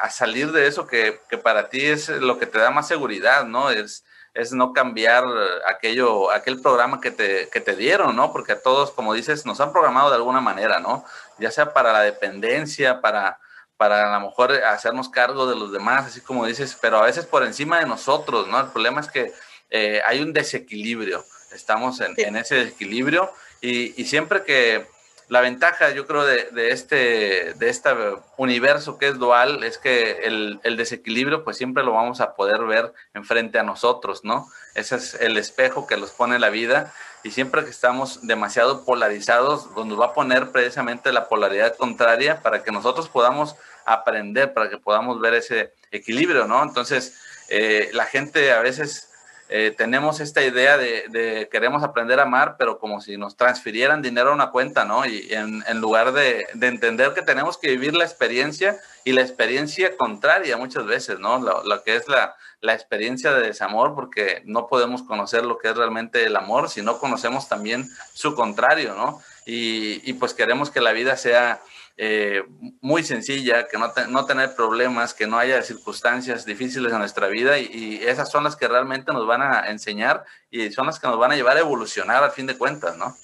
[0.10, 3.70] salir de eso que, para ti es lo que te da más seguridad, ¿no?
[3.70, 4.04] Es,
[4.38, 5.26] es no cambiar
[5.68, 8.32] aquello, aquel programa que te, que te dieron, ¿no?
[8.32, 11.04] Porque a todos, como dices, nos han programado de alguna manera, ¿no?
[11.40, 13.40] Ya sea para la dependencia, para,
[13.78, 17.26] para a lo mejor hacernos cargo de los demás, así como dices, pero a veces
[17.26, 18.60] por encima de nosotros, ¿no?
[18.60, 19.34] El problema es que
[19.72, 24.88] eh, hay un desequilibrio, estamos en, ese desequilibrio y, y siempre que
[25.30, 27.90] la ventaja, yo creo, de, este, de este
[28.38, 32.94] universo que es dual es que el, desequilibrio, pues siempre lo vamos a poder ver
[33.14, 34.48] enfrente a nosotros, ¿no?
[34.74, 39.70] Ese es el espejo que nos pone la vida y siempre que estamos demasiado polarizados,
[39.76, 44.78] nos va a poner precisamente la polaridad contraria para que nosotros podamos aprender, para que
[44.78, 46.64] podamos ver ese equilibrio, ¿no?
[46.64, 49.07] Entonces, eh, la gente a veces
[49.50, 54.32] eh, tenemos esta idea de, queremos aprender a amar, pero como si nos transfirieran dinero
[54.32, 55.06] a una cuenta, ¿no?
[55.06, 60.58] Y en, lugar de, entender que tenemos que vivir la experiencia y la experiencia contraria
[60.58, 61.40] muchas veces, ¿no?
[61.40, 66.26] Lo, que es la, experiencia de desamor, porque no podemos conocer lo que es realmente
[66.26, 69.22] el amor si no conocemos también su contrario, ¿no?
[69.50, 71.62] y pues queremos que la vida sea
[72.00, 72.44] eh,
[72.80, 77.58] muy sencilla, que no, no, tener problemas, que no haya circunstancias difíciles en nuestra vida
[77.58, 81.18] y, esas son las que realmente nos van a enseñar y son las que nos
[81.18, 83.18] van a llevar a evolucionar al fin de cuentas, ¿no?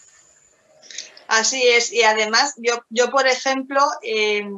[1.27, 4.57] Así es, y además yo, yo por ejemplo, em,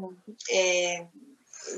[0.49, 1.07] eh,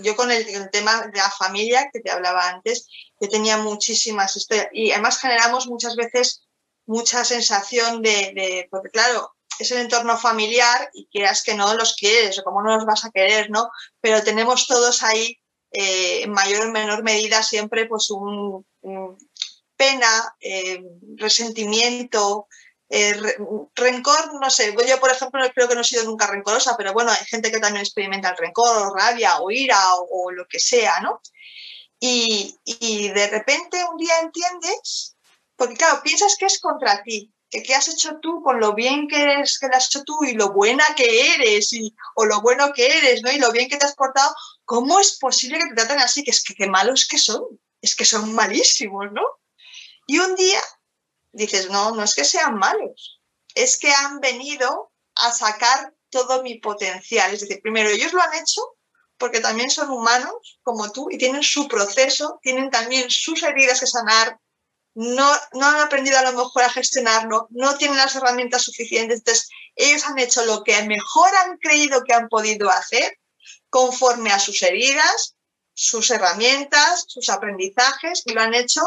[0.01, 2.87] yo con el, tema de la familia que te hablaba antes,
[3.19, 6.43] yo tenía muchísimas historias y además generamos muchas veces
[6.85, 12.37] mucha sensación de, porque claro, es el entorno familiar y quieras que no los quieres
[12.39, 13.69] o cómo no los vas a querer, ¿no?
[14.01, 15.37] Pero tenemos todos ahí,
[15.71, 18.65] eh, en mayor o menor medida, siempre pues un,
[19.75, 20.83] pena, eh,
[21.15, 22.47] resentimiento,
[22.89, 23.19] eh,
[23.75, 27.11] rencor, no sé, yo por ejemplo creo que no he sido nunca rencorosa, pero bueno,
[27.11, 30.99] hay gente que también experimenta el rencor o rabia o ira o, lo que sea,
[31.01, 31.21] ¿no?
[31.99, 35.15] Y, y, de repente un día entiendes,
[35.55, 39.07] porque claro, piensas que es contra ti, que qué has hecho tú con lo bien
[39.07, 42.41] que eres, que lo has hecho tú y lo buena que eres y, o lo
[42.41, 43.31] bueno que eres, ¿no?
[43.31, 44.33] Y lo bien que te has portado,
[44.65, 46.23] ¿cómo es posible que te traten así?
[46.23, 47.43] Que es que qué malos que son,
[47.81, 49.23] es que son malísimos, ¿no?
[50.07, 50.61] Y un día
[51.31, 53.21] dices, no, no es que sean malos,
[53.55, 57.33] es que han venido a sacar todo mi potencial.
[57.33, 58.61] Es decir, primero, ellos lo han hecho
[59.17, 63.87] porque también son humanos como tú y tienen su proceso, tienen también sus heridas que
[63.87, 64.39] sanar,
[64.97, 69.19] no, no han aprendido a lo mejor a gestionarlo, no tienen las herramientas suficientes.
[69.19, 73.19] Entonces, ellos han hecho lo que mejor han creído que han podido hacer
[73.69, 75.35] conforme a sus heridas,
[75.73, 78.81] sus herramientas, sus aprendizajes y lo han hecho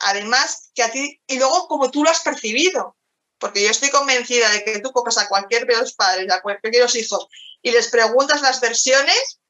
[0.00, 2.96] además que a ti, y luego como tú lo has percibido,
[3.38, 6.72] porque yo estoy convencida de que tú coges a cualquier de los padres, a cualquier
[6.72, 7.26] de los hijos,
[7.62, 9.40] y les preguntas las versiones,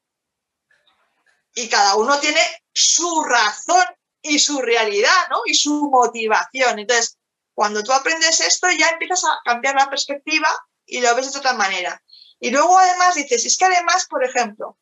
[1.55, 2.41] y cada uno tiene
[2.73, 3.85] su razón
[4.23, 5.41] y su realidad, ¿no?
[5.45, 6.79] Y su motivación.
[6.79, 7.19] Entonces,
[7.53, 10.49] cuando tú aprendes esto, ya empiezas a cambiar la perspectiva
[10.85, 12.01] y lo ves de otra manera.
[12.39, 14.77] Y luego además dices, es que además, por ejemplo,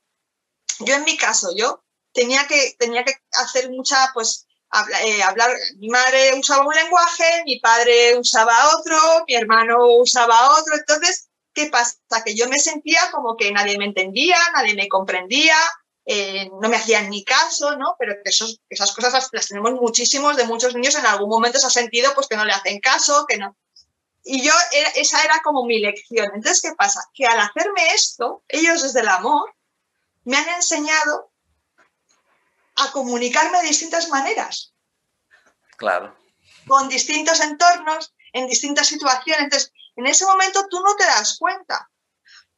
[0.80, 4.48] yo en mi caso, yo tenía que, tenía que hacer mucha, pues,
[5.04, 10.76] eh, hablar, mi madre usaba un lenguaje, mi padre usaba otro, mi hermano usaba otro,
[10.76, 11.98] entonces, ¿qué pasa?
[12.26, 15.58] Que yo me sentía como que nadie me entendía, nadie me comprendía,
[16.14, 17.96] eh, no me hacían ni caso, ¿no?
[17.98, 21.70] Pero que esas cosas las, tenemos muchísimos de muchos niños, en algún momento se ha
[21.70, 23.56] sentido pues que no le hacen caso, que no.
[24.26, 24.52] Y yo,
[24.96, 26.30] esa era como mi lección.
[26.36, 27.02] Entonces, ¿qué pasa?
[27.14, 29.56] Que al hacerme esto, ellos desde el amor
[30.26, 31.32] me han enseñado
[32.76, 34.74] a comunicarme de distintas maneras.
[35.78, 36.14] Claro.
[36.68, 39.46] Con distintos entornos, en distintas situaciones.
[39.46, 41.90] Entonces, en ese momento tú no te das cuenta.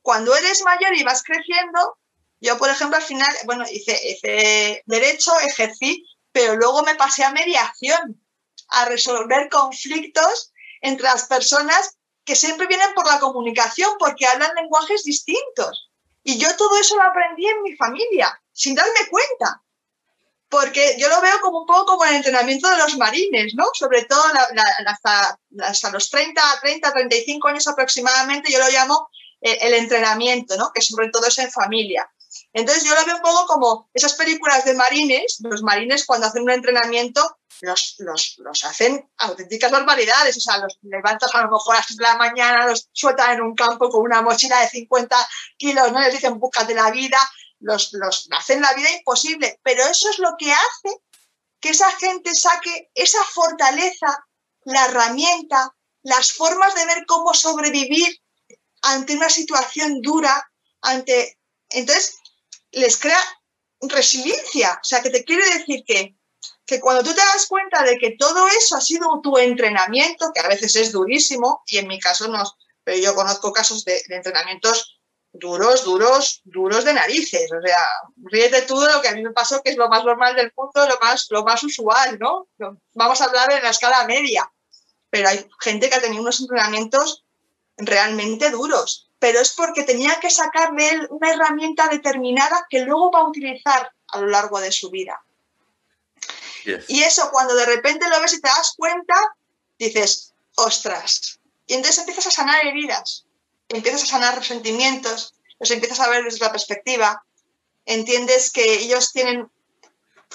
[0.02, 2.00] Cuando eres mayor y vas creciendo,
[2.44, 8.22] yo, por ejemplo, al final, bueno, hice, derecho, ejercí, pero luego me pasé a mediación,
[8.70, 10.52] a resolver conflictos
[10.82, 15.90] entre las personas que siempre vienen por la comunicación, porque hablan lenguajes distintos.
[16.24, 19.64] Y yo todo eso lo aprendí en mi familia, sin darme cuenta
[20.54, 23.66] porque yo lo veo como un poco como el entrenamiento de los marines, ¿no?
[23.74, 24.22] Sobre todo
[24.86, 29.10] hasta, los 30, 30, 35 años aproximadamente, yo lo llamo
[29.42, 30.72] eh, el entrenamiento, ¿no?
[30.72, 32.08] Que sobre todo es en familia.
[32.54, 36.44] Entonces yo lo veo un poco como esas películas de marines, los marines cuando hacen
[36.44, 41.76] un entrenamiento los, los, los hacen auténticas barbaridades, o sea, los levantas a lo mejor
[41.76, 45.30] a las de la mañana, los sueltan en un campo con una mochila de 50
[45.58, 46.02] kilos, ¿no?
[46.02, 47.18] Les dicen búscate la vida,
[47.60, 50.98] los, los hacen la vida imposible, pero eso es lo que hace
[51.60, 54.26] que esa gente saque esa fortaleza,
[54.66, 58.22] la herramienta, las formas de ver cómo sobrevivir
[58.82, 61.40] ante una situación dura, ante...
[61.70, 62.18] Entonces,
[62.74, 63.20] les crea
[63.82, 64.80] resiliencia.
[64.82, 66.16] O sea, que te quiere decir que,
[66.66, 70.42] que cuando tú te das cuenta de que todo eso ha sido tu entrenamiento, que
[70.42, 72.44] a veces es durísimo, y en mi caso no,
[72.84, 75.00] pero yo conozco casos de entrenamientos
[75.34, 77.52] duros, duros, duros de narices.
[77.52, 77.80] O sea,
[78.18, 80.54] ríete tú de lo que a mí me pasó, que es lo más normal del
[80.56, 82.48] mundo, lo más, lo más usual, ¿no?
[82.94, 84.50] Vamos a hablar en la escala media.
[85.10, 87.26] Pero hay gente que ha tenido unos entrenamientos
[87.78, 89.12] realmente duros.
[89.24, 93.28] Pero es porque tenía que sacar de él una herramienta determinada que luego va a
[93.30, 95.24] utilizar a lo largo de su vida.
[96.90, 99.16] Y eso cuando de repente lo ves y te das cuenta,
[99.80, 101.40] dices, ostras.
[101.68, 103.26] Y entonces empiezas a sanar heridas
[103.70, 107.24] empiezas a sanar resentimientos, los empiezas a ver desde la perspectiva,
[107.86, 109.50] entiendes que ellos tienen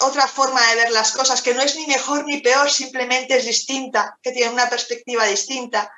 [0.00, 3.44] otra forma de ver las cosas, que no es ni mejor ni peor, simplemente es
[3.44, 5.92] distinta, que tienen una perspectiva distinta.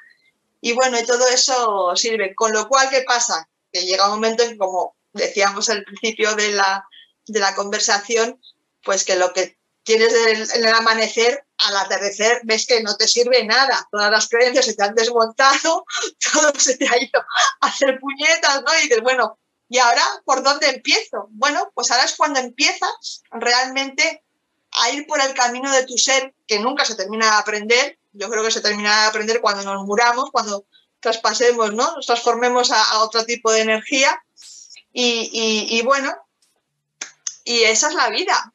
[0.60, 2.34] Y bueno, y todo eso sirve.
[2.34, 3.48] Con lo cual, ¿qué pasa?
[3.72, 6.84] Que llega un momento en que, como decíamos al principio de la,
[7.26, 8.40] de la conversación,
[8.82, 13.44] pues que lo que tienes en el amanecer, al atardecer ves que no te sirve
[13.44, 13.88] nada.
[13.90, 15.84] Todas las creencias se te han desmontado,
[16.32, 17.20] todo se te ha ido
[17.60, 18.78] a hacer puñetas, ¿no?
[18.78, 21.28] Y dices, bueno, ¿y ahora por dónde empiezo?
[21.30, 24.24] Bueno, pues ahora es cuando empiezas realmente
[24.72, 27.98] a ir por el camino de tu ser, que nunca se termina de aprender.
[28.12, 30.64] Yo creo que se termina de aprender cuando nos muramos, cuando
[31.00, 31.96] traspasemos, ¿no?
[31.96, 34.22] Nos transformemos a, otro tipo de energía.
[34.92, 36.12] y bueno,
[37.44, 38.52] Y esa es la vida.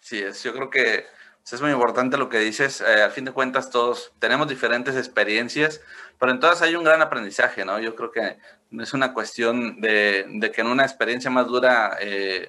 [0.00, 1.06] Sí, es, yo creo que
[1.54, 2.80] es muy importante lo que dices.
[2.80, 5.80] Eh, al fin de cuentas, todos tenemos diferentes experiencias,
[6.18, 7.78] pero en todas hay un gran aprendizaje, ¿no?
[7.80, 8.38] Yo creo que
[8.78, 12.48] es una cuestión de, de que en una experiencia más dura eh,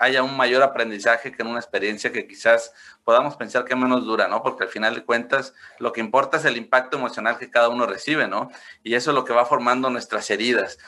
[0.00, 2.72] haya un mayor aprendizaje que en una experiencia que quizás
[3.04, 4.42] podamos pensar que menos dura, ¿no?
[4.42, 7.86] Porque al final de cuentas lo que importa es el impacto emocional que cada uno
[7.86, 8.50] recibe, ¿no?
[8.82, 10.78] Y eso es lo que va formando nuestras heridas.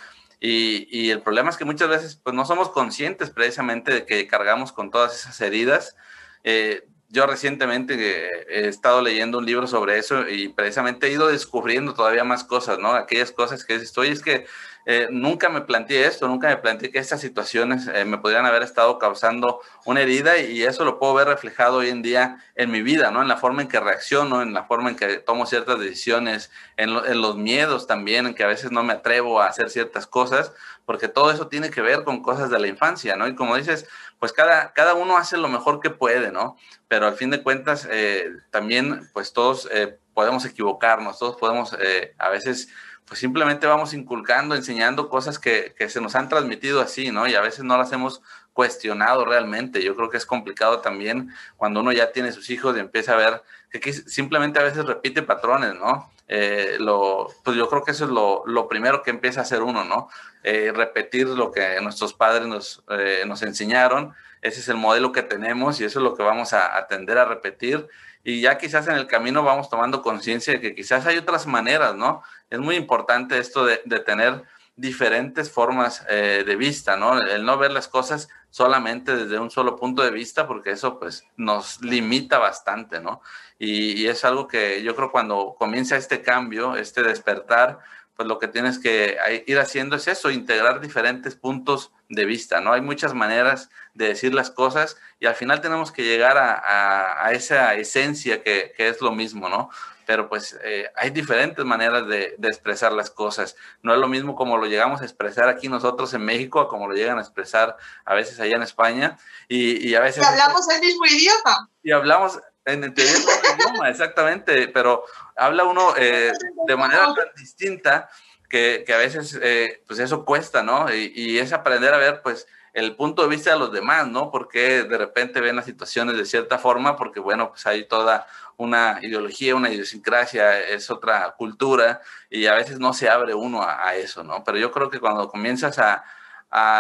[0.40, 4.27] Y, y el problema es que muchas veces pues no somos conscientes precisamente de que
[4.27, 5.94] cargamos con todas esas heridas.
[6.42, 11.29] Eh, yo recientemente eh, he estado leyendo un libro sobre eso y precisamente he ido
[11.29, 12.94] descubriendo todavía más cosas, ¿no?
[12.94, 14.46] Aquellas cosas que estoy, es que
[14.87, 18.62] eh, nunca me planteé esto, nunca me planteé que estas situaciones eh, me podrían haber
[18.62, 22.81] estado causando una herida y eso lo puedo ver reflejado hoy en día en mi
[22.81, 23.20] vida, ¿no?
[23.20, 26.88] En la forma en que reacciono, en la forma en que tomo ciertas decisiones, en,
[26.90, 30.53] en los miedos también, en que a veces no me atrevo a hacer ciertas cosas,
[30.87, 33.29] porque todo eso tiene que ver con cosas de la infancia, ¿no?
[33.29, 33.87] Y como dices,
[34.23, 36.57] pues cada, cada uno hace lo mejor que puede, ¿no?
[36.87, 39.69] Pero al fin de cuentas, eh, también, pues todos
[40.15, 41.77] podemos equivocarnos, todos podemos
[42.19, 42.69] a veces
[43.05, 47.27] pues simplemente vamos inculcando, enseñando cosas que, que, se nos han transmitido así, ¿no?
[47.27, 49.83] Y a veces no las hemos cuestionado realmente.
[49.83, 53.17] Yo creo que es complicado también cuando uno ya tiene sus hijos y empieza a
[53.17, 56.11] ver que simplemente a veces repite patrones, ¿no?
[56.29, 59.62] Eh, lo, pues yo creo que eso es lo, lo, primero que empieza a hacer
[59.62, 60.09] uno, ¿no?
[60.43, 64.15] Eh, repetir lo que nuestros padres nos, eh, nos enseñaron.
[64.41, 67.19] Ese es el modelo que tenemos y eso es lo que vamos a, a tender
[67.19, 67.88] a repetir
[68.25, 71.97] y ya quizás en el camino vamos tomando conciencia de que quizás hay otras maneras,
[71.97, 72.23] ¿no?
[72.51, 74.43] Es muy importante esto de, de tener
[74.77, 77.19] diferentes formas eh, de vista, ¿no?
[77.19, 81.25] El no ver las cosas solamente desde un solo punto de vista, porque eso pues
[81.37, 83.21] nos limita bastante, ¿no?
[83.59, 87.81] Y, y es algo que yo creo cuando comienza este cambio, este despertar,
[88.17, 92.73] pues lo que tienes que ir haciendo es eso, integrar diferentes puntos de vista, ¿no?
[92.73, 97.33] Hay muchas maneras de decir las cosas y al final tenemos que llegar a, a,
[97.33, 99.71] esa esencia que, que, es lo mismo, ¿no?
[100.07, 103.57] Pero pues eh, hay diferentes maneras de, de, expresar las cosas.
[103.83, 106.95] No es lo mismo como lo llegamos a expresar aquí nosotros en México, como lo
[106.95, 109.19] llegan a expresar a veces allá en España.
[109.49, 110.23] Y, y a veces...
[110.23, 111.71] Y hablamos el mismo idioma.
[111.83, 115.05] Y hablamos en el idioma, exactamente, pero
[115.37, 116.33] habla uno eh,
[116.67, 118.09] de manera tan distinta
[118.53, 120.93] que, a veces eh, pues eso cuesta, ¿no?
[120.95, 124.31] Y, es aprender a ver pues el punto de vista de los demás, ¿no?
[124.31, 128.27] Porque de repente ven las situaciones de cierta forma, porque bueno, pues hay toda
[128.59, 133.95] una ideología, una idiosincrasia, es otra cultura y a veces no se abre uno a,
[133.97, 134.45] eso, ¿no?
[134.45, 136.05] Pero yo creo que cuando comienzas a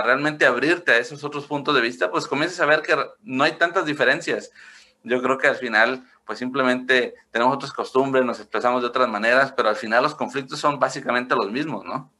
[0.04, 3.52] realmente abrirte a esos otros puntos de vista, pues comienzas a ver que no hay
[3.52, 4.50] tantas diferencias
[5.04, 9.52] yo creo que al final, pues simplemente tenemos otras costumbres, nos expresamos de otras maneras,
[9.56, 12.12] pero al final los conflictos son básicamente los mismos, ¿no?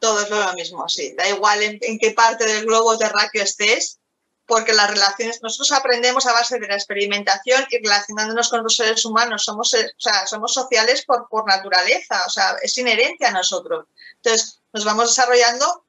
[0.00, 1.14] Todo es lo mismo, sí.
[1.16, 3.98] Da igual en, qué parte del globo terráqueo estés,
[4.46, 9.04] porque las relaciones, nosotros aprendemos a base de la experimentación y relacionándonos con los seres
[9.04, 13.86] humanos, somos, o sea, somos sociales por, por naturaleza, o sea, es inherente a nosotros.
[14.16, 15.86] Entonces, nos vamos desarrollando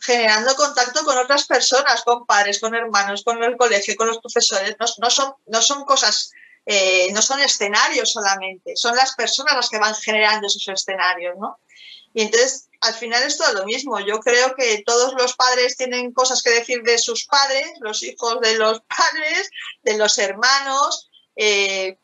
[0.00, 4.76] generando contacto con otras personas, con padres, con hermanos, con el colegio, con los profesores.
[4.78, 6.30] No, no son, no son cosas,
[6.66, 11.60] eh, no son escenarios solamente, son las personas las que van generando esos escenarios, ¿no?
[12.12, 14.00] Y entonces, al final es todo lo mismo.
[14.00, 18.40] Yo creo que todos los padres tienen cosas que decir de sus padres, los hijos
[18.40, 19.50] de los padres,
[19.82, 21.10] de los hermanos.
[21.36, 21.98] Eh,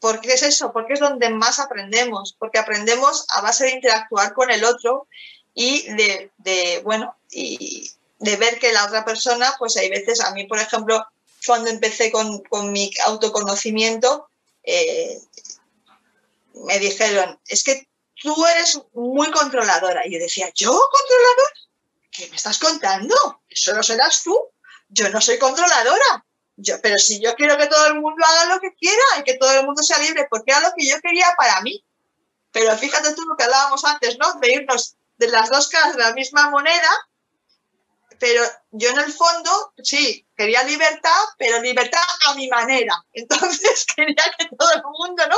[0.00, 0.72] ¿Por qué es eso?
[0.72, 5.08] Porque es donde más aprendemos, porque aprendemos a base de interactuar con el otro
[5.54, 10.32] y de, de, bueno, y de ver que la otra persona, pues hay veces, a
[10.32, 11.06] mí, por ejemplo,
[11.46, 14.28] cuando empecé con, con mi autoconocimiento,
[14.62, 15.20] eh,
[16.54, 17.88] me dijeron, es que
[18.20, 20.06] tú eres muy controladora.
[20.06, 21.54] Y yo decía, ¿yo controladora?
[22.10, 23.14] ¿Qué me estás contando?
[23.48, 24.38] Eso no serás tú.
[24.88, 26.24] Yo no soy controladora.
[26.56, 29.34] Yo, pero si yo quiero que todo el mundo haga lo que quiera y que
[29.34, 31.82] todo el mundo sea libre, porque era lo que yo quería para mí.
[32.52, 34.34] Pero fíjate tú lo que hablábamos antes, ¿no?
[34.34, 36.90] De irnos de las dos caras de la misma moneda,
[38.22, 42.94] pero yo en el fondo, sí, quería libertad, pero libertad a mi manera.
[43.12, 45.36] Entonces quería que todo el mundo, ¿no?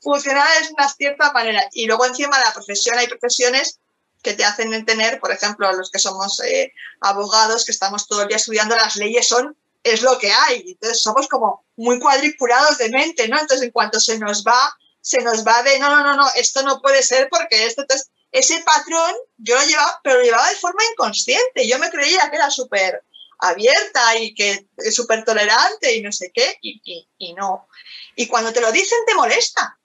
[0.00, 1.62] Funcionara de una cierta manera.
[1.72, 3.80] Y luego encima de la profesión hay profesiones
[4.22, 6.72] que te hacen tener, por ejemplo, los que somos eh,
[7.02, 9.54] abogados, que estamos todo el día estudiando las leyes, son
[9.84, 10.64] es lo que hay.
[10.68, 13.38] Entonces somos como muy cuadriculados de mente, ¿no?
[13.38, 16.62] Entonces en cuanto se nos va, se nos va de, no, no, no, no, esto
[16.62, 20.56] no puede ser porque esto, entonces ese patrón yo lo llevaba, pero lo llevaba de
[20.56, 21.68] forma inconsciente.
[21.68, 23.04] Yo me creía que era súper
[23.38, 27.68] abierta y que es súper tolerante y no sé qué, y, y, y, no.
[28.16, 29.78] Y cuando te lo dicen te molesta.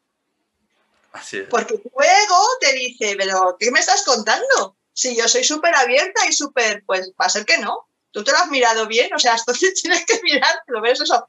[1.12, 1.48] Así es.
[1.50, 4.78] Porque luego te dice, pero ¿qué me estás contando?
[4.94, 7.90] Si yo soy súper abierta y súper, pues va a ser que no.
[8.12, 9.14] ¿Tú te lo has mirado bien?
[9.14, 11.28] O sea, entonces tienes que mirártelo, ¿ves eso?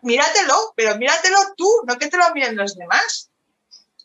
[0.00, 3.30] Míratelo, pero míratelo tú, no que te lo miren los demás.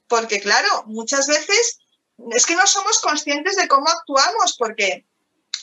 [0.08, 1.80] Porque claro, muchas veces
[2.32, 5.06] es que no somos conscientes de cómo actuamos, porque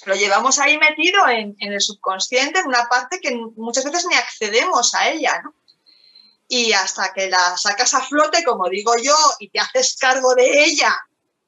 [0.07, 4.95] lo llevamos ahí metido en, el subconsciente, en una parte que muchas veces ni accedemos
[4.95, 5.55] a ella, ¿no?
[6.47, 10.65] Y hasta que la sacas a flote, como digo yo, y te haces cargo de
[10.65, 10.95] ella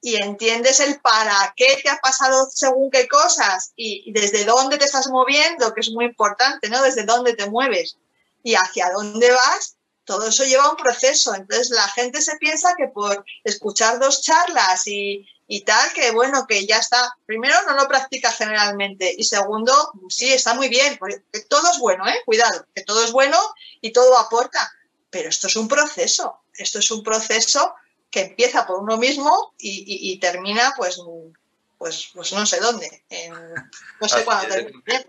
[0.00, 4.84] y entiendes el para qué te ha pasado según qué cosas y, desde dónde te
[4.84, 6.82] estás moviendo, que es muy importante, ¿no?
[6.82, 7.98] Desde dónde te mueves
[8.42, 9.75] y hacia dónde vas,
[10.06, 11.34] todo eso lleva un proceso.
[11.34, 16.46] Entonces la gente se piensa que por escuchar dos charlas y, y tal, que bueno,
[16.46, 17.14] que ya está.
[17.26, 19.14] Primero, no lo practica generalmente.
[19.16, 22.22] Y segundo, sí, está muy bien, porque todo es bueno, ¿eh?
[22.24, 23.38] Cuidado, que todo es bueno
[23.80, 24.72] y todo aporta.
[25.10, 26.40] Pero esto es un proceso.
[26.54, 27.74] Esto es un proceso
[28.10, 30.98] que empieza por uno mismo y, termina, pues,
[31.76, 33.04] pues, pues no sé dónde.
[34.00, 35.04] no sé cuándo termina.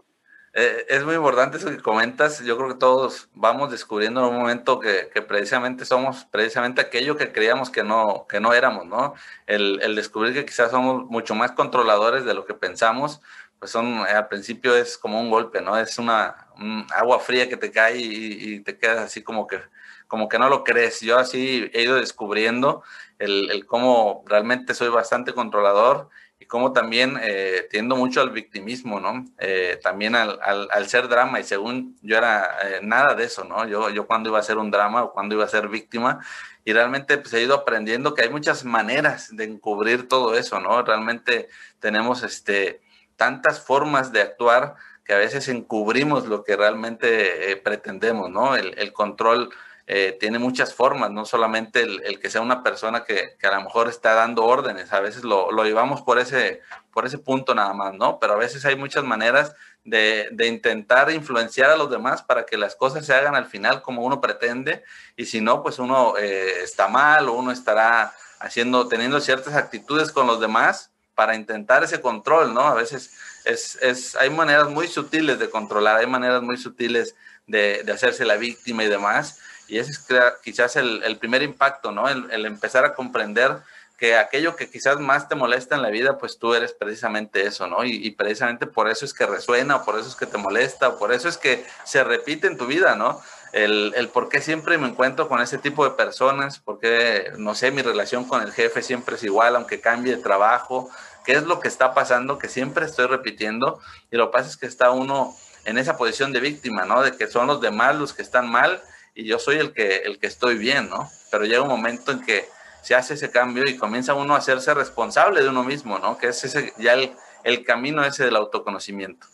[0.59, 2.43] Eh, es muy importante eso que comentas.
[2.43, 7.31] Yo creo que todos vamos descubriendo en un momento que, precisamente somos precisamente aquello que
[7.31, 9.13] creíamos que no, que no éramos, ¿no?
[9.45, 13.21] El, descubrir que quizás somos mucho más controladores de lo que pensamos,
[13.59, 15.77] pues son, al principio es como un golpe, ¿no?
[15.77, 16.47] Es una
[16.95, 19.61] agua fría que te cae y, y, te quedas así como que,
[20.07, 21.01] como que no lo crees.
[21.01, 22.81] Yo así he ido descubriendo
[23.19, 26.09] el, el cómo realmente soy bastante controlador
[26.47, 29.25] como también eh, tiendo mucho al victimismo, ¿no?
[29.37, 33.67] Eh, también al, al, ser drama y según yo era eh, nada de eso, ¿no?
[33.67, 36.25] Yo, yo cuando iba a ser un drama o cuando iba a ser víctima
[36.63, 40.81] y realmente pues he ido aprendiendo que hay muchas maneras de encubrir todo eso, ¿no?
[40.81, 42.81] Realmente tenemos este,
[43.17, 48.55] tantas formas de actuar que a veces encubrimos lo que realmente pretendemos, ¿no?
[48.55, 49.49] El, el control
[49.89, 53.87] eh, tiene muchas formas, no solamente el, que sea una persona que, a lo mejor
[53.87, 56.61] está dando órdenes, a veces lo, llevamos por ese,
[56.91, 58.19] por ese punto nada más, ¿no?
[58.19, 62.75] Pero a veces hay muchas maneras de, intentar influenciar a los demás para que las
[62.75, 64.83] cosas se hagan al final como uno pretende
[65.15, 70.11] y si no, pues uno eh, está mal o uno estará haciendo, teniendo ciertas actitudes
[70.11, 72.67] con los demás para intentar ese control, ¿no?
[72.67, 77.15] A veces es, es, hay maneras muy sutiles de controlar, hay maneras muy sutiles
[77.47, 80.05] de, de hacerse la víctima y demás y ese es
[80.43, 82.07] quizás el, primer impacto, ¿no?
[82.07, 83.57] El, empezar a comprender
[83.97, 87.67] que aquello que quizás más te molesta en la vida, pues tú eres precisamente eso,
[87.67, 87.83] ¿no?
[87.83, 90.99] Y, precisamente por eso es que resuena, o por eso es que te molesta, o
[90.99, 93.21] por eso es que se repite en tu vida, ¿no?
[93.53, 97.55] El, el por qué siempre me encuentro con ese tipo de personas, por qué, no
[97.55, 100.89] sé, mi relación con el jefe siempre es igual, aunque cambie de trabajo,
[101.25, 103.79] qué es lo que está pasando, que siempre estoy repitiendo,
[104.11, 107.01] y lo que pasa es que está uno en esa posición de víctima, ¿no?
[107.01, 108.81] De que son los demás los que están mal
[109.17, 111.11] y yo soy el que, el que estoy bien, ¿no?
[111.31, 112.47] Pero llega un momento en que
[112.83, 116.19] se hace ese cambio y comienza uno a hacerse responsable de uno mismo, ¿no?
[116.19, 119.25] Que es ese, ya el, el camino ese del autoconocimiento.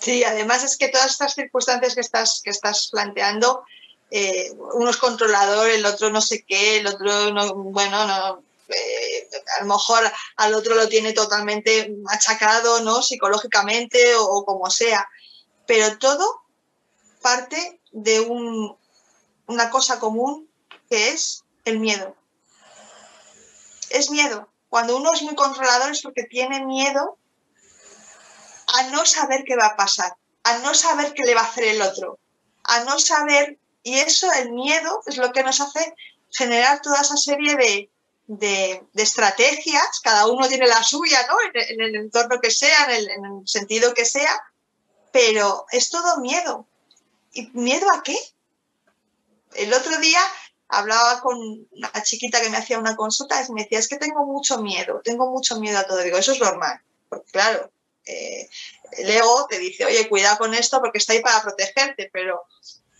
[0.00, 3.64] Sí, además es que todas estas circunstancias que estás, que estás planteando,
[4.10, 9.28] eh, uno es controlador, el otro no sé qué, el otro, no, bueno, no, eh,
[9.58, 10.02] a lo mejor
[10.38, 13.00] al otro lo tiene totalmente machacado, ¿no?
[13.00, 15.08] Psicológicamente o, o como sea.
[15.68, 16.42] Pero todo
[17.22, 18.76] parte de un,
[19.46, 20.50] una cosa común
[20.90, 22.14] que es el miedo.
[23.88, 24.48] Es miedo.
[24.68, 27.16] Cuando uno es muy controlador es porque tiene miedo
[28.66, 31.64] a no saber qué va a pasar, a no saber qué le va a hacer
[31.64, 32.18] el otro,
[32.64, 35.94] a no saber, y eso, el miedo, es lo que nos hace
[36.30, 37.90] generar toda esa serie de,
[38.26, 41.36] de, estrategias, cada uno tiene la suya, ¿no?
[41.54, 44.38] En, el entorno que sea, en el sentido que sea,
[45.12, 46.66] pero es todo miedo.
[47.36, 48.16] ¿Y miedo a qué?
[49.54, 50.20] El otro día
[50.68, 51.36] hablaba con
[51.70, 55.02] una chiquita que me hacía una consulta y me decía, es que tengo mucho miedo,
[55.04, 55.98] tengo mucho miedo a todo.
[55.98, 56.80] Digo, eso es normal,
[57.10, 57.70] porque claro,
[58.06, 58.48] eh,
[58.92, 62.42] el ego te dice, oye, cuidado con esto porque está ahí para protegerte, pero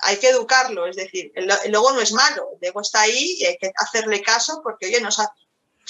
[0.00, 3.46] hay que educarlo, es decir, el, ego no es malo, el ego está ahí y
[3.46, 5.18] hay que hacerle caso porque, oye, nos,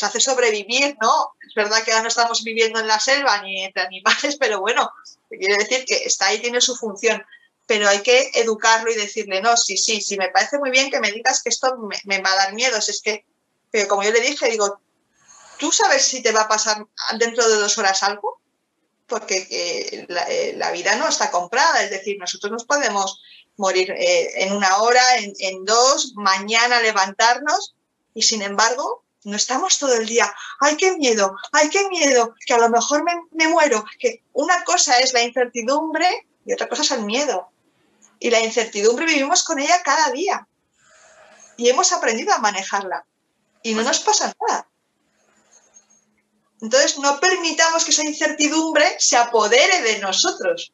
[0.00, 1.32] hace sobrevivir, ¿no?
[1.44, 4.88] Es verdad que ahora no estamos viviendo en la selva ni entre animales, pero bueno,
[5.28, 7.24] quiere decir que está ahí, tiene su función
[7.66, 11.00] pero hay que educarlo y decirle, no, sí, sí, sí, me parece muy bien que
[11.00, 13.26] me digas que esto me, va a dar miedo, es que,
[13.70, 14.80] pero como yo le dije, digo,
[15.58, 16.86] ¿tú sabes si te va a pasar
[17.18, 18.40] dentro de dos horas algo?
[19.08, 23.20] Porque eh, eh, la, vida no está comprada, es decir, nosotros nos podemos
[23.56, 27.74] morir eh, en una hora, en, dos, mañana levantarnos
[28.14, 32.54] y sin embargo no estamos todo el día, ay, qué miedo, ay, qué miedo, que
[32.54, 36.82] a lo mejor me, me muero, que una cosa es la incertidumbre y otra cosa
[36.82, 37.50] es el miedo.
[38.18, 40.46] Y la incertidumbre vivimos con ella cada día.
[41.56, 43.04] Y hemos aprendido a manejarla.
[43.62, 44.68] Y no nos pasa nada.
[46.60, 50.72] Entonces, no permitamos que esa incertidumbre se apodere de nosotros,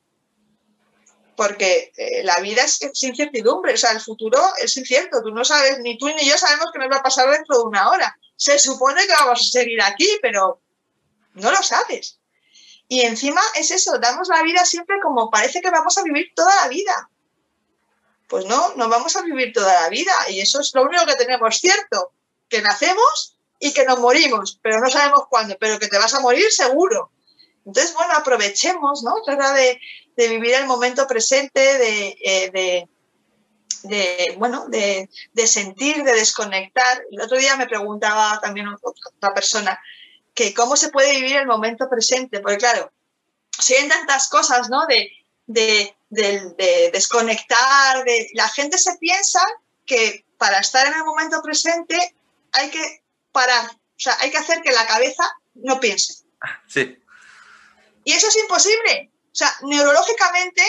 [1.36, 5.80] porque eh, la vida es, incertidumbre, o sea, el futuro es incierto, tú no sabes,
[5.80, 8.16] ni tú ni yo sabemos qué nos va a pasar dentro de una hora.
[8.36, 10.60] Se supone que vamos a seguir aquí, pero
[11.34, 12.18] no lo sabes.
[12.86, 16.54] Y encima es eso, damos la vida siempre como parece que vamos a vivir toda
[16.56, 17.10] la vida.
[18.32, 21.16] Pues no, no vamos a vivir toda la vida y eso es lo único que
[21.16, 22.12] tenemos cierto,
[22.48, 26.20] que nacemos y que nos morimos, pero no sabemos cuándo, pero que te vas a
[26.20, 27.10] morir seguro.
[27.66, 29.16] Entonces, bueno, aprovechemos, ¿no?
[29.22, 29.78] Trata de,
[30.16, 32.88] vivir el momento presente, eh,
[33.82, 35.10] de, bueno, de,
[35.46, 37.02] sentir, de desconectar.
[37.10, 39.78] El otro día me preguntaba también otra persona
[40.32, 42.90] que cómo se puede vivir el momento presente, porque claro,
[43.58, 44.86] si hay tantas cosas, ¿no?
[44.86, 49.40] De, desconectar, de, la gente se piensa
[49.86, 52.14] que para estar en el momento presente
[52.52, 53.02] hay que
[53.32, 56.24] parar, o sea, hay que hacer que la cabeza no piense.
[56.68, 56.98] Sí.
[58.04, 59.10] Y eso es imposible.
[59.32, 60.62] O sea, neurológicamente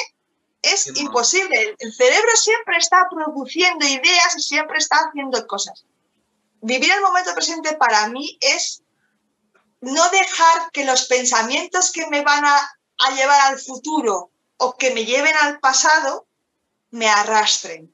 [0.62, 1.76] es imposible.
[1.78, 5.86] El cerebro siempre está produciendo ideas y siempre está haciendo cosas.
[6.62, 8.82] Vivir el momento presente para mí es
[9.82, 14.92] no dejar que los pensamientos que me van a, a llevar al futuro o que
[14.92, 16.28] me lleven al pasado
[16.92, 17.94] me arrastren.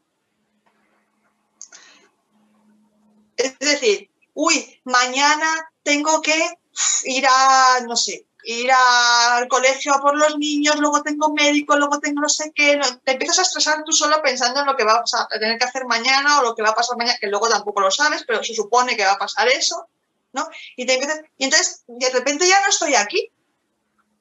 [3.37, 6.57] Es decir, uy, mañana tengo que
[7.05, 12.21] ir a, no sé, ir al colegio por los niños, luego tengo médico, luego tengo
[12.21, 15.27] no sé qué, te empiezas a estresar tú solo pensando en lo que vas a
[15.27, 17.91] tener que hacer mañana o lo que va a pasar mañana, que luego tampoco lo
[17.91, 19.87] sabes, pero se supone que va a pasar eso,
[20.33, 20.47] ¿no?
[20.75, 20.99] Y, te
[21.37, 23.31] y entonces de repente ya no estoy aquí,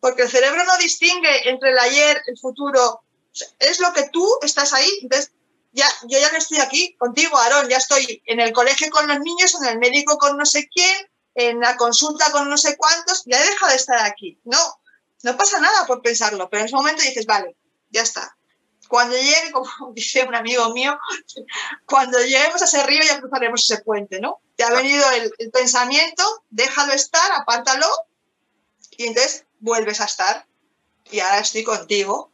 [0.01, 3.03] porque el cerebro no distingue entre el ayer, el futuro,
[3.59, 5.33] es lo que tú estás ahí, entonces
[5.73, 9.21] ya, yo ya no estoy aquí contigo, Aarón, ya estoy en el colegio con los
[9.21, 13.23] niños, en el médico con no sé quién, en la consulta con no sé cuántos,
[13.27, 14.41] ya he dejado de estar aquí.
[14.45, 14.59] No,
[15.23, 17.57] no pasa nada por pensarlo, pero en ese momento dices, vale,
[17.91, 18.37] ya está.
[18.89, 20.99] Cuando llegue, como dice un amigo mío,
[21.87, 24.41] cuando lleguemos a ese río ya cruzaremos ese puente, ¿no?
[24.57, 27.87] Te ha venido el, el pensamiento, déjalo estar, apártalo,
[28.97, 30.47] y entonces vuelves a estar.
[31.11, 32.33] Y ahora estoy contigo,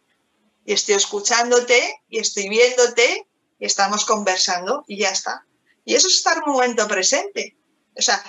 [0.64, 5.46] y estoy escuchándote, y estoy viéndote, y estamos conversando, y ya está.
[5.84, 7.56] Y eso es estar un momento presente.
[7.96, 8.22] O sea,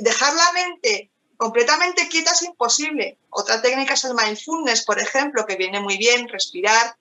[0.00, 3.18] dejar la mente completamente quieta es imposible.
[3.30, 6.96] Otra técnica es el mindfulness, por ejemplo, que viene muy bien, respirar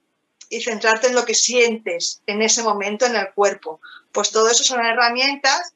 [0.49, 3.81] y centrarte en lo que sientes en ese momento en el cuerpo.
[4.11, 5.73] Pues todo eso son herramientas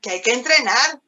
[0.00, 1.00] que hay que entrenar,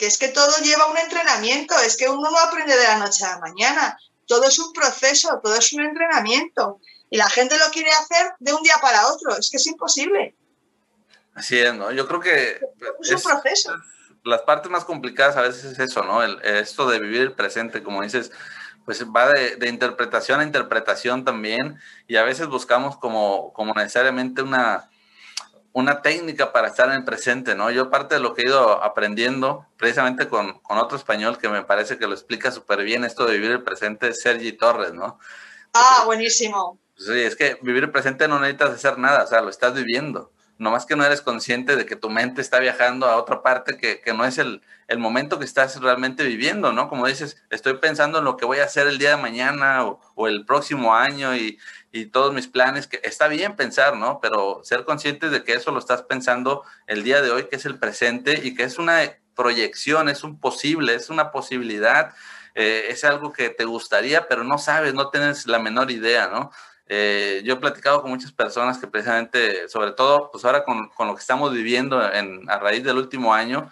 [0.00, 3.22] que es que todo lleva un entrenamiento, es que uno no aprende de la noche
[3.22, 6.80] a la mañana, todo es un proceso, todo es un entrenamiento.
[7.10, 10.34] Y la gente lo quiere hacer de un día para otro, es que es imposible.
[11.34, 11.92] Así es, ¿no?
[11.92, 12.60] Yo creo que...
[13.02, 13.74] Es un proceso
[14.24, 16.22] las partes más complicadas a veces es eso, ¿no?
[16.22, 18.30] El, esto de vivir el presente, como dices,
[18.84, 24.89] pues va de, interpretación a interpretación también y a veces buscamos como, como necesariamente una,
[25.72, 27.70] una técnica para estar en el presente, ¿no?
[27.70, 31.62] Yo parte de lo que he ido aprendiendo, precisamente con, con otro español que me
[31.62, 35.18] parece que lo explica súper bien, esto de vivir el presente, es Sergi Torres, ¿no?
[35.72, 36.78] Ah, buenísimo.
[36.96, 40.32] Sí, es que vivir el presente no necesitas hacer nada, o sea, lo estás viviendo
[40.60, 44.12] nomás que no eres consciente de que tu mente está viajando a otra parte que,
[44.12, 44.60] no es el,
[44.98, 46.90] momento que estás realmente viviendo, ¿no?
[46.90, 50.28] Como dices, estoy pensando en lo que voy a hacer el día de mañana o,
[50.28, 51.58] el próximo año y,
[52.12, 54.20] todos mis planes, que está bien pensar, ¿no?
[54.20, 57.66] Pero ser consciente de que eso lo estás pensando el día de hoy, que es
[57.66, 59.00] el presente y que es una
[59.34, 62.14] proyección, es un posible, es una posibilidad,
[62.54, 66.50] eh, es algo que te gustaría, pero no sabes, no tienes la menor idea, ¿no?
[66.86, 71.06] Eh, yo he platicado con muchas personas que precisamente, sobre todo, pues ahora con, con
[71.06, 73.70] lo que estamos viviendo en, a raíz del último año,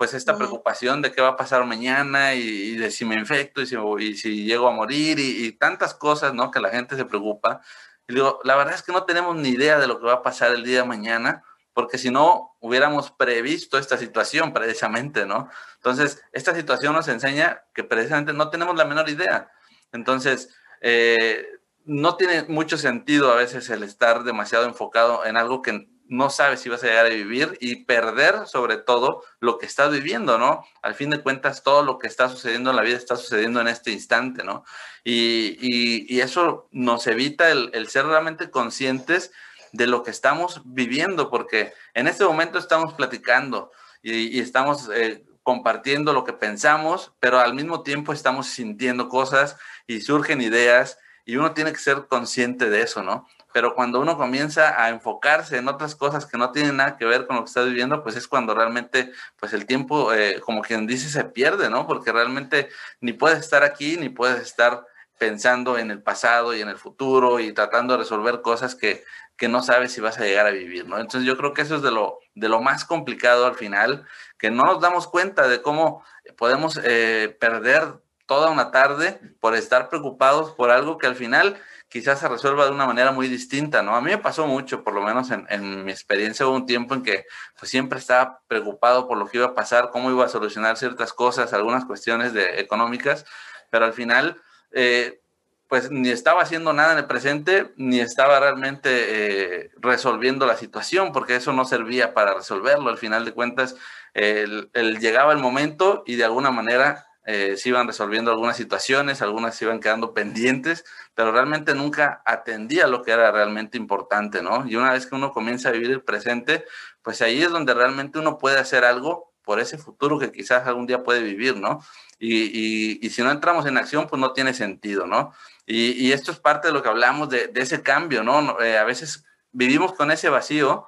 [0.00, 3.66] pues esta preocupación de qué va a pasar mañana y, de si me infecto y
[3.66, 6.50] si, y si llego a morir y, tantas cosas, ¿no?
[6.50, 7.60] Que la gente se preocupa.
[8.08, 10.22] Y digo, la verdad es que no tenemos ni idea de lo que va a
[10.22, 11.44] pasar el día de mañana,
[11.74, 15.50] porque si no hubiéramos previsto esta situación precisamente, ¿no?
[15.74, 19.50] Entonces, esta situación nos enseña que precisamente no tenemos la menor idea.
[19.92, 20.48] Entonces,
[20.80, 21.46] eh,
[21.84, 26.60] no tiene mucho sentido a veces el estar demasiado enfocado en algo que no sabes
[26.60, 30.64] si vas a llegar a vivir y perder sobre todo lo que estás viviendo, ¿no?
[30.82, 33.68] Al fin de cuentas, todo lo que está sucediendo en la vida está sucediendo en
[33.68, 34.64] este instante, ¿no?
[35.04, 39.30] Y, eso nos evita el, ser realmente conscientes
[39.72, 43.70] de lo que estamos viviendo, porque en este momento estamos platicando
[44.02, 49.56] y, estamos eh, compartiendo lo que pensamos, pero al mismo tiempo estamos sintiendo cosas
[49.86, 53.28] y surgen ideas y uno tiene que ser consciente de eso, ¿no?
[53.52, 57.26] Pero cuando uno comienza a enfocarse en otras cosas que no tienen nada que ver
[57.26, 60.86] con lo que está viviendo, pues es cuando realmente, pues el tiempo, eh, como quien
[60.86, 61.86] dice, se pierde, ¿no?
[61.86, 62.68] Porque realmente
[63.00, 64.86] ni puedes estar aquí, ni puedes estar
[65.18, 69.04] pensando en el pasado y en el futuro y tratando de resolver cosas que,
[69.36, 70.98] que no sabes si vas a llegar a vivir, ¿no?
[70.98, 74.06] Entonces yo creo que eso es de lo, de lo más complicado al final,
[74.38, 76.04] que no nos damos cuenta de cómo
[76.36, 81.60] podemos eh, perder toda una tarde por estar preocupados por algo que al final
[81.90, 83.96] quizás se resuelva de una manera muy distinta, ¿no?
[83.96, 87.02] A mí me pasó mucho, por lo menos en, mi experiencia, hubo un tiempo en
[87.02, 87.26] que
[87.58, 91.12] pues siempre estaba preocupado por lo que iba a pasar, cómo iba a solucionar ciertas
[91.12, 93.26] cosas, algunas cuestiones de, económicas,
[93.70, 95.20] pero al final eh,
[95.66, 101.12] pues ni estaba haciendo nada en el presente, ni estaba realmente eh, resolviendo la situación,
[101.12, 102.90] porque eso no servía para resolverlo.
[102.90, 103.76] Al final de cuentas,
[104.14, 104.68] el,
[104.98, 109.66] llegaba el momento y de alguna manera eh, se iban resolviendo algunas situaciones, algunas se
[109.66, 114.66] iban quedando pendientes, pero realmente nunca atendía lo que era realmente importante, ¿no?
[114.66, 116.64] Y una vez que uno comienza a vivir el presente,
[117.02, 120.86] pues ahí es donde realmente uno puede hacer algo por ese futuro que quizás algún
[120.86, 121.84] día puede vivir, ¿no?
[122.18, 125.32] Y, y, si no entramos en acción, pues no tiene sentido, ¿no?
[125.66, 128.60] Y, y esto es parte de lo que hablamos de, de ese cambio, ¿no?
[128.60, 130.86] Eh, a veces vivimos con ese vacío,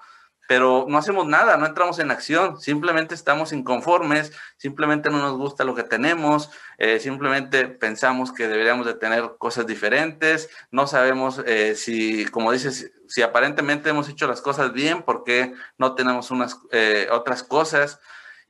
[0.48, 5.64] pero no hacemos nada, no entramos en acción, simplemente estamos inconformes, simplemente no nos gusta
[5.64, 11.74] lo que tenemos, eh, simplemente pensamos que deberíamos de tener cosas diferentes, no sabemos eh,
[11.74, 16.58] si, como dices, si aparentemente hemos hecho las cosas bien, ¿por qué no tenemos unas
[17.10, 18.00] otras cosas?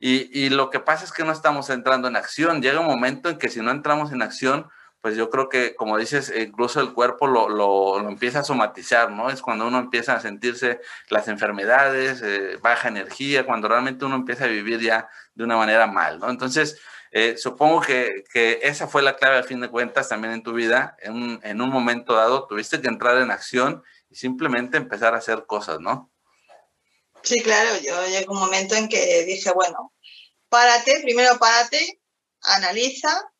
[0.05, 2.61] Y, lo que pasa es que no estamos entrando en acción.
[2.61, 4.69] Llega un momento en que si no entramos en acción,
[5.03, 9.29] pues yo creo que, como dices, incluso el cuerpo lo, lo, empieza a somatizar, ¿no?
[9.29, 10.79] Es cuando uno empieza a sentirse
[11.09, 15.87] las enfermedades, eh, baja energía, cuando realmente uno empieza a vivir ya de una manera
[15.87, 16.29] mal, ¿no?
[16.29, 16.79] Entonces,
[17.11, 20.53] eh, supongo que, que, esa fue la clave al fin de cuentas también en tu
[20.53, 20.95] vida.
[21.01, 25.45] En en un momento dado tuviste que entrar en acción y simplemente empezar a hacer
[25.45, 26.13] cosas, ¿no?
[27.23, 29.93] Sí, claro, yo llegué un momento en que dije, bueno,
[30.47, 31.99] párate, primero párate,
[32.41, 33.32] analiza,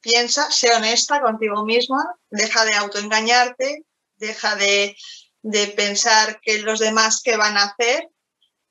[0.00, 3.84] piensa, sé honesta contigo misma, deja de autoengañarte,
[4.16, 4.96] deja de,
[5.76, 8.10] pensar que los demás qué van a hacer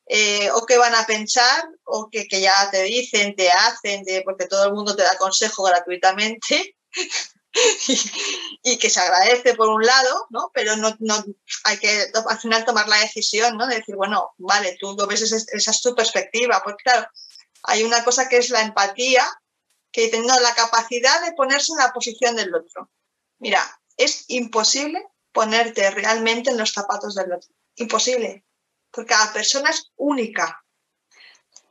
[0.06, 4.22] eh, o qué van a pensar o que, que, ya te dicen, te hacen, de,
[4.24, 6.76] porque todo el mundo te da consejo gratuitamente.
[8.64, 10.52] y, que se agradece por un lado, ¿no?
[10.54, 11.24] Pero no, no
[11.64, 13.68] hay que al final tomar la decisión, ¿no?
[13.68, 17.08] De decir, bueno, vale, tú lo ves, esa es tu perspectiva, porque claro,
[17.64, 19.28] hay una cosa que es la empatía,
[19.92, 22.90] que dice, no, la capacidad de ponerse en la posición del otro.
[23.40, 27.50] Mira, es imposible ponerte realmente en los zapatos del otro.
[27.76, 28.46] Imposible.
[28.92, 30.64] Porque cada persona es única.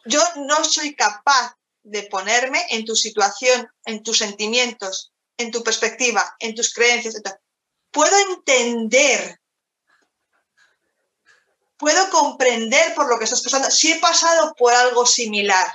[0.05, 6.37] Yo no soy capaz de ponerme en tu situación, en tus sentimientos, en tu perspectiva,
[6.39, 7.21] en tus creencias.
[7.91, 9.41] Puedo entender,
[11.77, 13.71] puedo comprender por lo que estás pasando.
[13.71, 15.73] Si he pasado por algo similar,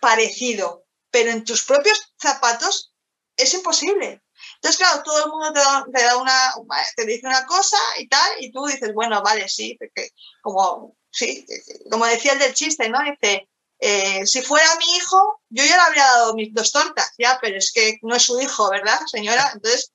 [0.00, 2.92] parecido, pero en tus propios zapatos
[3.36, 4.22] es imposible.
[4.56, 6.54] Entonces, claro, todo el mundo te, da, una,
[6.96, 10.10] te dice una cosa y tal, y tú dices, bueno, vale, sí, porque
[10.42, 11.46] como, sí,
[11.90, 12.98] como decía el del chiste, ¿no?
[13.02, 13.48] Dice,
[13.78, 17.56] eh, si fuera mi hijo, yo ya le habría dado mis dos tortas, ya, pero
[17.56, 19.50] es que no es su hijo, ¿verdad, señora?
[19.54, 19.92] Entonces,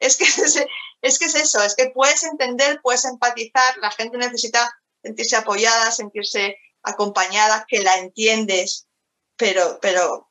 [0.00, 0.24] es que
[1.02, 4.72] es, que es eso, es que puedes entender, puedes empatizar, la gente necesita
[5.02, 8.86] sentirse apoyada, sentirse acompañada, que la entiendes,
[9.36, 10.30] pero, pero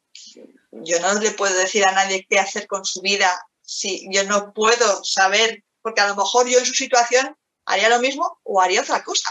[0.82, 3.30] yo no le puedo decir a nadie qué hacer con su vida
[3.62, 8.00] si yo no puedo saber, porque a lo mejor yo en su situación haría lo
[8.00, 9.30] mismo o haría otra cosa.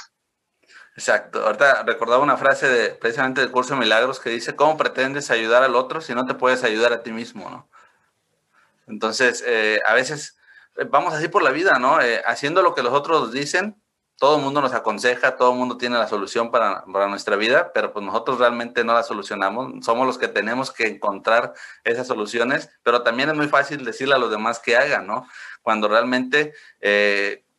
[0.95, 1.45] Exacto.
[1.45, 5.63] Ahorita recordaba una frase de precisamente del curso de milagros que dice, ¿cómo pretendes ayudar
[5.63, 7.49] al otro si no te puedes ayudar a ti mismo?
[7.49, 7.69] ¿no?
[8.87, 10.37] Entonces, eh, a veces
[10.77, 12.01] eh, vamos así por la vida, ¿no?
[12.01, 13.82] Eh, haciendo lo que los otros dicen,
[14.23, 17.73] todo el mundo nos aconseja, todo el mundo tiene la solución para, para, nuestra vida,
[17.75, 22.71] pero pues nosotros realmente no la solucionamos, somos los que tenemos que encontrar esas soluciones,
[22.85, 25.27] pero también es muy fácil decirle a los demás que hagan, ¿no?
[25.61, 26.53] Cuando realmente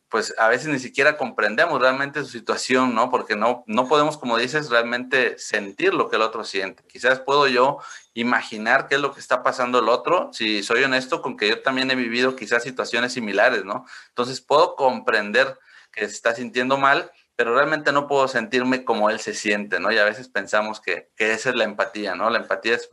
[0.08, 3.10] pues a veces ni siquiera comprendemos realmente su situación, ¿no?
[3.10, 6.82] Porque no, no podemos, como dices, realmente sentir lo que el otro siente.
[6.88, 7.80] Quizás puedo yo
[8.14, 11.62] imaginar qué es lo que está pasando el otro, si soy honesto con que yo
[11.62, 13.86] también he vivido quizás situaciones similares, ¿no?
[14.08, 15.58] Entonces puedo comprender
[15.94, 19.92] que se está sintiendo mal, pero realmente no puedo sentirme como él se siente, ¿no?
[19.92, 22.30] Y a veces pensamos que, que esa es la empatía, ¿no?
[22.30, 22.90] La empatía es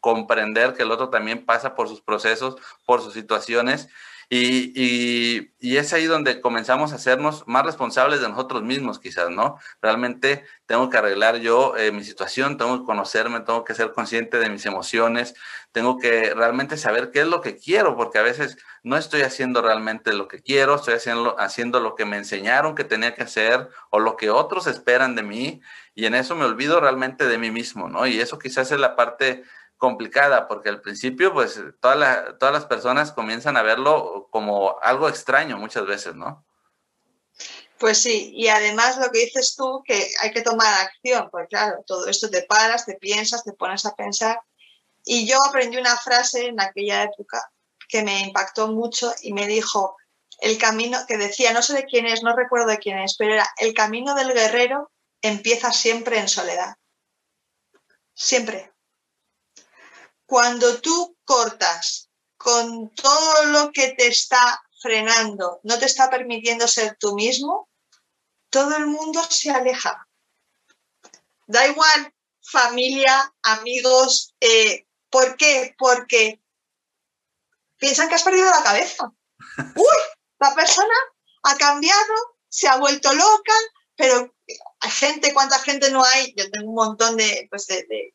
[0.00, 2.56] comprender que el otro también pasa por sus procesos,
[2.86, 3.88] por sus situaciones
[4.32, 9.58] Y, es ahí donde comenzamos a hacernos más responsables de nosotros mismos, quizás, ¿no?
[9.82, 14.38] Realmente tengo que arreglar yo eh, mi situación, tengo que conocerme, tengo que ser consciente
[14.38, 15.34] de mis emociones,
[15.72, 19.62] tengo que realmente saber qué es lo que quiero, porque a veces no estoy haciendo
[19.62, 23.68] realmente lo que quiero, estoy haciendo, haciendo lo que me enseñaron que tenía que hacer
[23.90, 25.60] o lo que otros esperan de mí,
[25.94, 28.06] y en eso me olvido realmente de mí mismo, ¿no?
[28.06, 29.42] Y eso quizás es la parte
[29.80, 35.56] complicada, porque al principio, pues, todas todas las personas comienzan a verlo como algo extraño
[35.56, 36.44] muchas veces, ¿no?
[37.78, 41.82] Pues sí, y además lo que dices tú, que hay que tomar acción, pues claro,
[41.86, 44.38] todo esto te paras, te piensas, te pones a pensar.
[45.06, 47.50] Y yo aprendí una frase en aquella época
[47.88, 49.96] que me impactó mucho y me dijo,
[50.40, 53.32] el camino, que decía, no sé de quién es, no recuerdo de quién es, pero
[53.32, 56.76] era, el camino del guerrero empieza siempre en soledad.
[58.12, 58.70] Siempre
[60.30, 66.96] cuando tú cortas con todo lo que te está frenando, no te está permitiendo ser
[67.00, 67.68] tú mismo,
[68.48, 70.06] todo el mundo se aleja.
[71.48, 75.74] Da igual, familia, amigos, eh, ¿por qué?
[75.76, 76.40] Porque
[77.78, 79.12] piensan que has perdido la cabeza.
[79.74, 79.98] Uy,
[80.38, 80.94] la persona
[81.42, 82.14] ha cambiado,
[82.48, 83.54] se ha vuelto loca,
[83.96, 84.32] pero
[84.78, 86.32] hay gente, ¿cuánta gente no hay?
[86.36, 88.14] Yo tengo un montón de, pues de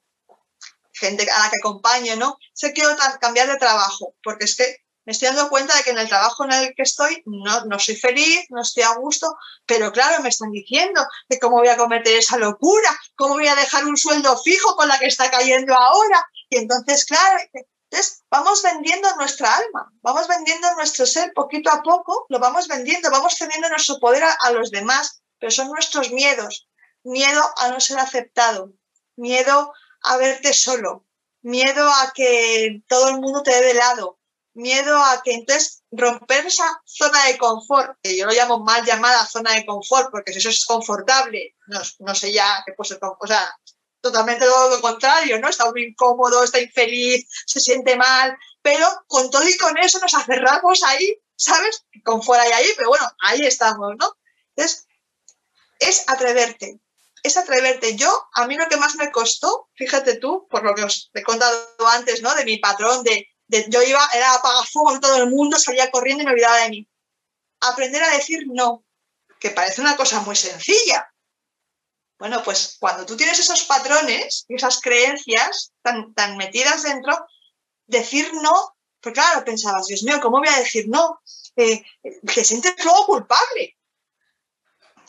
[1.00, 2.38] gente a la que acompaño, ¿no?
[2.60, 6.00] Que quiero cambiar de trabajo, porque es que me estoy dando cuenta de que en
[6.00, 9.92] el trabajo en el que estoy no, no soy feliz, no estoy a gusto, pero
[9.92, 13.86] claro, me están diciendo de cómo voy a cometer esa locura, cómo voy a dejar
[13.86, 16.28] un sueldo fijo con la que está cayendo ahora.
[16.50, 22.26] Y entonces, claro, entonces vamos vendiendo nuestra alma, vamos vendiendo nuestro ser poquito a poco,
[22.30, 26.68] lo vamos vendiendo, vamos teniendo nuestro poder a, a los demás, pero son nuestros miedos,
[27.04, 28.72] miedo a no ser aceptado,
[29.16, 29.72] miedo
[30.06, 31.06] a verte solo,
[31.42, 34.20] miedo a que todo el mundo te dé de lado,
[34.54, 39.26] miedo a que entonces romper esa zona de confort, que yo lo llamo mal llamada
[39.26, 43.28] zona de confort, porque si eso es confortable, no, sé ya qué puede ser, o
[43.28, 43.54] sea,
[44.02, 45.50] totalmente todo lo contrario, ¿no?
[45.50, 50.14] Está muy incómodo, está infeliz, se siente mal, pero con todo y con eso nos
[50.14, 51.86] aferramos ahí, ¿sabes?
[52.04, 54.16] Con fuera y ahí, pero bueno, ahí estamos, ¿no?
[54.56, 54.88] Entonces,
[55.80, 56.80] es atreverte,
[57.26, 57.96] es atreverte.
[57.96, 61.24] Yo, a mí lo que más me costó, fíjate tú, por lo que os he
[61.24, 62.34] contado antes, ¿no?
[62.36, 63.28] De mi patrón, de,
[63.68, 66.90] yo iba, era apagafuego en todo el mundo, salía corriendo y me olvidaba de mí.
[67.62, 68.86] Aprender a decir no,
[69.40, 71.12] que parece una cosa muy sencilla.
[72.20, 77.26] Bueno, pues cuando tú tienes esos patrones y esas creencias tan, tan metidas dentro,
[77.88, 81.20] decir no, pues claro, pensabas, Dios mío, ¿cómo voy a decir no?
[81.56, 81.84] Eh,
[82.34, 83.75] te sientes luego culpable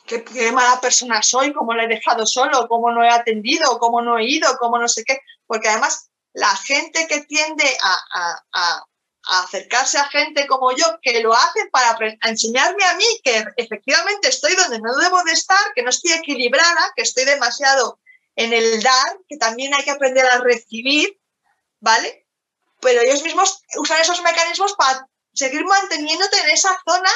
[0.06, 4.18] qué, mala persona soy, cómo lo he dejado solo, cómo no he atendido, cómo no
[4.18, 5.20] he ido, cómo no sé qué.
[5.46, 8.84] Porque además la gente que tiende a,
[9.28, 14.54] acercarse a gente como yo, que lo hace para enseñarme a mí que efectivamente estoy
[14.54, 17.98] donde no debo de estar, que no estoy equilibrada, que estoy demasiado
[18.36, 21.18] en el dar, que también hay que aprender a recibir,
[21.80, 22.24] ¿vale?
[22.80, 27.10] Pero ellos mismos usan esos mecanismos para seguir manteniéndote en esa zona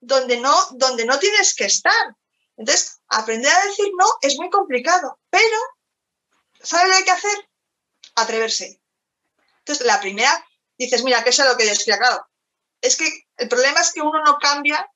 [0.00, 2.16] donde no, donde no tienes que estar.
[2.60, 5.56] Entonces, aprender a decir no es muy complicado, pero
[6.62, 7.48] ¿sabes lo que hay que hacer?
[8.16, 8.82] Atreverse.
[9.60, 10.46] Entonces, la primera,
[10.76, 11.96] dices, mira, ¿qué es lo que yo decía?
[11.96, 12.28] Claro,
[12.82, 14.86] es que el problema es que uno no cambia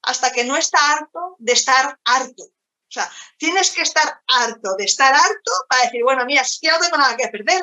[0.00, 2.42] hasta que no está harto de estar harto.
[2.44, 6.68] O sea, tienes que estar harto de estar harto para decir, bueno, mira, es que
[6.68, 7.62] ya no tengo nada que perder.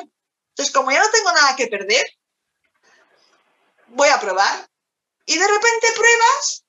[0.50, 2.06] Entonces, como ya no tengo nada que perder,
[3.88, 4.70] voy a probar.
[5.26, 6.64] Y de repente pruebas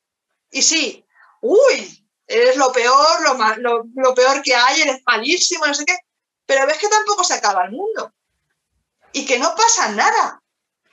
[0.50, 1.06] y sí,
[1.42, 1.99] uy,
[2.30, 3.22] eres lo peor,
[3.58, 5.98] lo, lo, peor que hay, eres malísimo, no sé qué,
[6.46, 8.14] pero ves que tampoco se acaba el mundo
[9.12, 10.42] y que no pasa nada.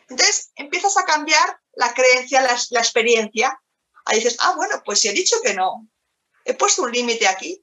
[0.08, 3.60] Entonces empiezas a cambiar la creencia, la, la experiencia.
[4.06, 5.86] Ahí dices, ah, bueno, pues si he dicho que no,
[6.44, 7.62] he puesto un límite aquí.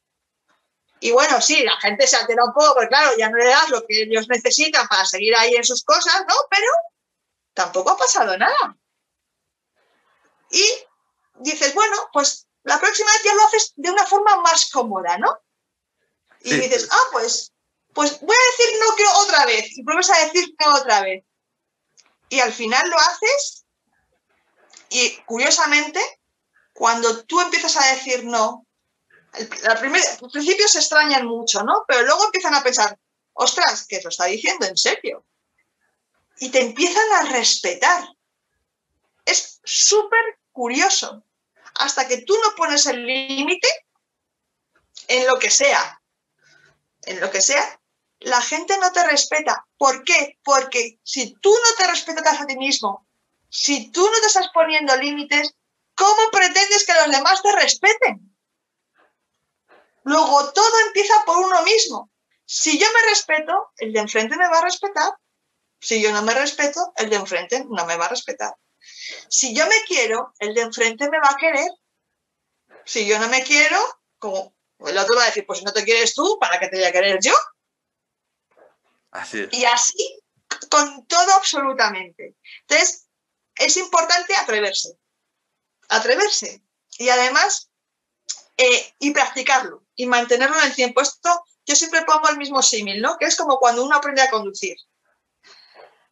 [1.00, 3.70] Y bueno, sí, la gente se altera un poco, porque claro, ya no le das
[3.70, 6.36] lo que ellos necesitan para seguir ahí en sus cosas, ¿no?
[6.50, 6.68] Pero
[7.54, 8.78] tampoco ha pasado nada.
[10.52, 10.64] Y
[11.40, 15.38] dices, bueno, pues la próxima vez ya lo haces de una forma más cómoda, ¿no?
[16.42, 17.54] Y dices, ah, pues,
[17.94, 21.24] pues voy a decir no que otra vez, y pruebas a decir no otra vez.
[22.30, 23.66] Y al final lo haces,
[24.90, 26.00] y curiosamente,
[26.74, 28.66] cuando tú empiezas a decir no,
[29.34, 31.84] al principio se extrañan mucho, ¿no?
[31.88, 33.00] Pero luego empiezan a pensar,
[33.34, 35.26] ostras, que lo está diciendo en serio.
[36.38, 38.04] Y te empiezan a respetar.
[39.26, 41.24] Es súper curioso
[41.76, 43.68] hasta que tú no pones el límite
[45.08, 46.02] en lo que sea,
[47.04, 47.80] en lo que sea,
[48.20, 49.66] la gente no te respeta.
[49.78, 50.40] ¿Por qué?
[50.44, 53.06] Porque si tú no te respetas a ti mismo,
[53.56, 55.54] Si tú no te estás poniendo límites,
[55.94, 58.36] ¿cómo pretendes que los demás te respeten?
[60.06, 62.10] Luego todo empieza por uno mismo.
[62.46, 65.12] Si yo me respeto, el de enfrente me va a respetar.
[65.80, 68.56] Si yo no me respeto, el de enfrente no me va a respetar.
[69.30, 71.70] Si yo me quiero, el de enfrente me va a querer.
[72.86, 73.80] Si yo no me quiero,
[74.20, 76.78] como el otro va a decir, pues si no te quieres tú, ¿para qué te
[76.78, 77.34] voy a querer yo?
[79.12, 80.24] Así Y así
[80.70, 82.36] con todo absolutamente.
[82.62, 83.08] Entonces,
[83.56, 84.98] es importante atreverse.
[85.90, 86.64] Atreverse.
[86.98, 87.70] Y además,
[88.58, 91.02] eh, y practicarlo y mantenerlo en el tiempo.
[91.02, 93.18] Esto yo siempre pongo el mismo símil, ¿no?
[93.18, 94.76] Que es como cuando uno aprende a conducir.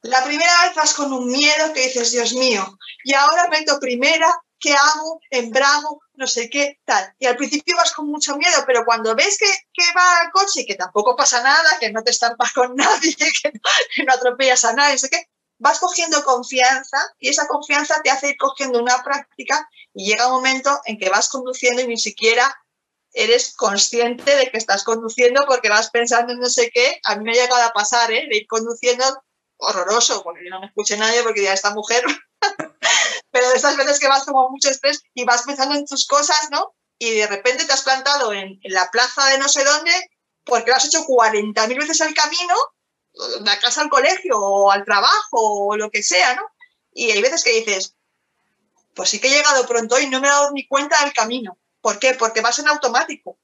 [0.02, 4.28] La primera vez vas con un miedo que dices, Dios mío, y ahora meto primera,
[4.60, 5.20] ¿qué hago?
[5.30, 7.14] Embrago, no sé qué, tal.
[7.20, 10.66] Y al principio vas con mucho miedo, pero cuando ves que, va el coche y
[10.66, 13.52] que tampoco pasa nada, que no te estampas con nadie, que
[14.06, 15.28] no, atropellas a nadie, no sé qué,
[15.60, 20.34] vas cogiendo confianza y esa confianza te hace ir cogiendo una práctica y llega un
[20.34, 22.58] momento en que vas conduciendo y ni siquiera
[23.14, 27.00] eres consciente de que estás conduciendo porque vas pensando en no sé qué.
[27.04, 28.26] A mí me ha llegado a pasar, ¿eh?
[28.30, 29.06] De ir conduciendo
[29.62, 32.04] horroroso, porque no me escuche nadie porque ya esta mujer.
[33.32, 36.50] Pero de estas veces que vas como mucho estrés y vas pensando en tus cosas,
[36.52, 36.74] ¿no?
[36.98, 39.92] Y de repente te has plantado en, la plaza de no sé dónde
[40.44, 42.56] porque lo has hecho 40.000 veces el camino,
[43.14, 46.44] de la casa al colegio o al trabajo o lo que sea, ¿no?
[46.94, 47.96] Y hay veces que dices,
[48.96, 51.58] pues sí que he llegado pronto y no me he dado ni cuenta del camino.
[51.80, 52.16] ¿Por qué?
[52.16, 53.38] Porque vas en automático.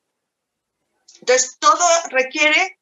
[1.20, 2.76] Entonces, todo requiere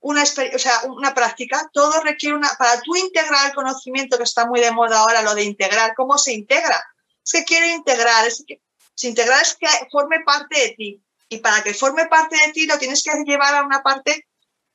[0.00, 4.46] una, o sea, una práctica, todo requiere una, para tú integrar el conocimiento que está
[4.46, 6.82] muy de moda ahora, lo de integrar, ¿cómo se integra?
[7.24, 8.60] Es que quiere integrar, es que
[8.94, 11.02] se integrar es que forme parte de ti.
[11.28, 14.26] Y para que forme parte de ti lo tienes que llevar a una parte,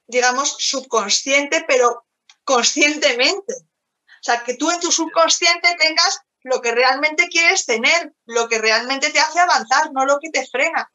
[0.07, 2.05] digamos, subconsciente, pero
[2.43, 3.53] conscientemente.
[3.53, 8.59] O sea, que tú en tu subconsciente tengas lo que realmente quieres tener, lo que
[8.59, 10.91] realmente te hace avanzar, no lo que te frena.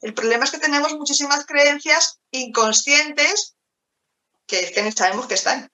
[0.00, 3.55] El problema es que tenemos muchísimas creencias inconscientes
[4.46, 5.68] que, que sabemos que están.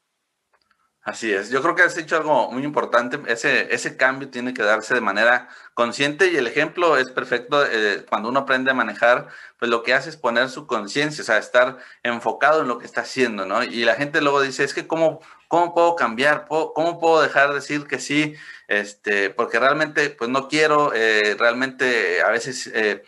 [1.04, 4.62] Así es, yo creo que has dicho algo muy importante, ese, ese cambio tiene que
[4.62, 9.26] darse de manera consciente y el ejemplo es perfecto, eh, cuando uno aprende a manejar,
[9.58, 12.86] pues lo que hace es poner su conciencia, o sea, estar enfocado en lo que
[12.86, 13.64] está haciendo, ¿no?
[13.64, 16.46] Y la gente luego dice, es que ¿cómo, cómo puedo cambiar?
[16.48, 18.36] ¿Cómo puedo dejar de decir que sí?
[18.68, 23.02] Este, porque realmente, pues no quiero, eh, realmente a veces eh,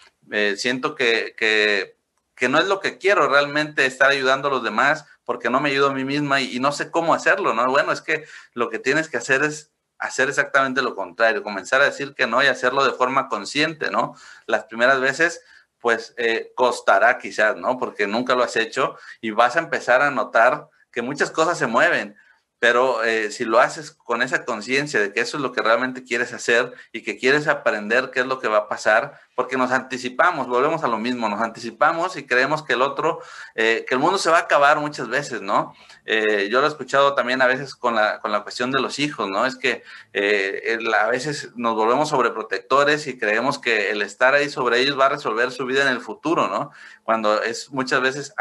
[0.56, 1.93] siento que, que,
[2.34, 5.70] que no es lo que quiero realmente estar ayudando a los demás porque no me
[5.70, 7.70] ayudo a mí misma y, no sé cómo hacerlo, ¿no?
[7.70, 11.86] Bueno, es que lo que tienes que hacer es hacer exactamente lo contrario, comenzar a
[11.86, 14.14] decir que no y hacerlo de forma consciente, ¿no?
[14.46, 15.42] Las primeras veces,
[15.78, 17.78] pues eh, costará quizás, ¿no?
[17.78, 21.66] Porque nunca lo has hecho y vas a empezar a notar que muchas cosas se
[21.66, 22.16] mueven,
[22.64, 26.02] pero eh, si lo haces con esa conciencia de que eso es lo que realmente
[26.02, 29.70] quieres hacer y que quieres aprender qué es lo que va a pasar, porque nos
[29.70, 33.20] anticipamos, volvemos a lo mismo, nos anticipamos y creemos que el otro,
[33.54, 35.74] eh, que el mundo se va a acabar muchas veces, ¿no?
[36.06, 38.98] Eh, yo lo he escuchado también a veces con la, con la cuestión de los
[38.98, 39.44] hijos, ¿no?
[39.44, 39.82] Es que
[40.14, 45.10] a veces nos volvemos sobreprotectores y creemos que el estar ahí sobre ellos va a
[45.10, 46.70] resolver su vida en el futuro, ¿no?
[47.02, 48.32] Cuando es muchas veces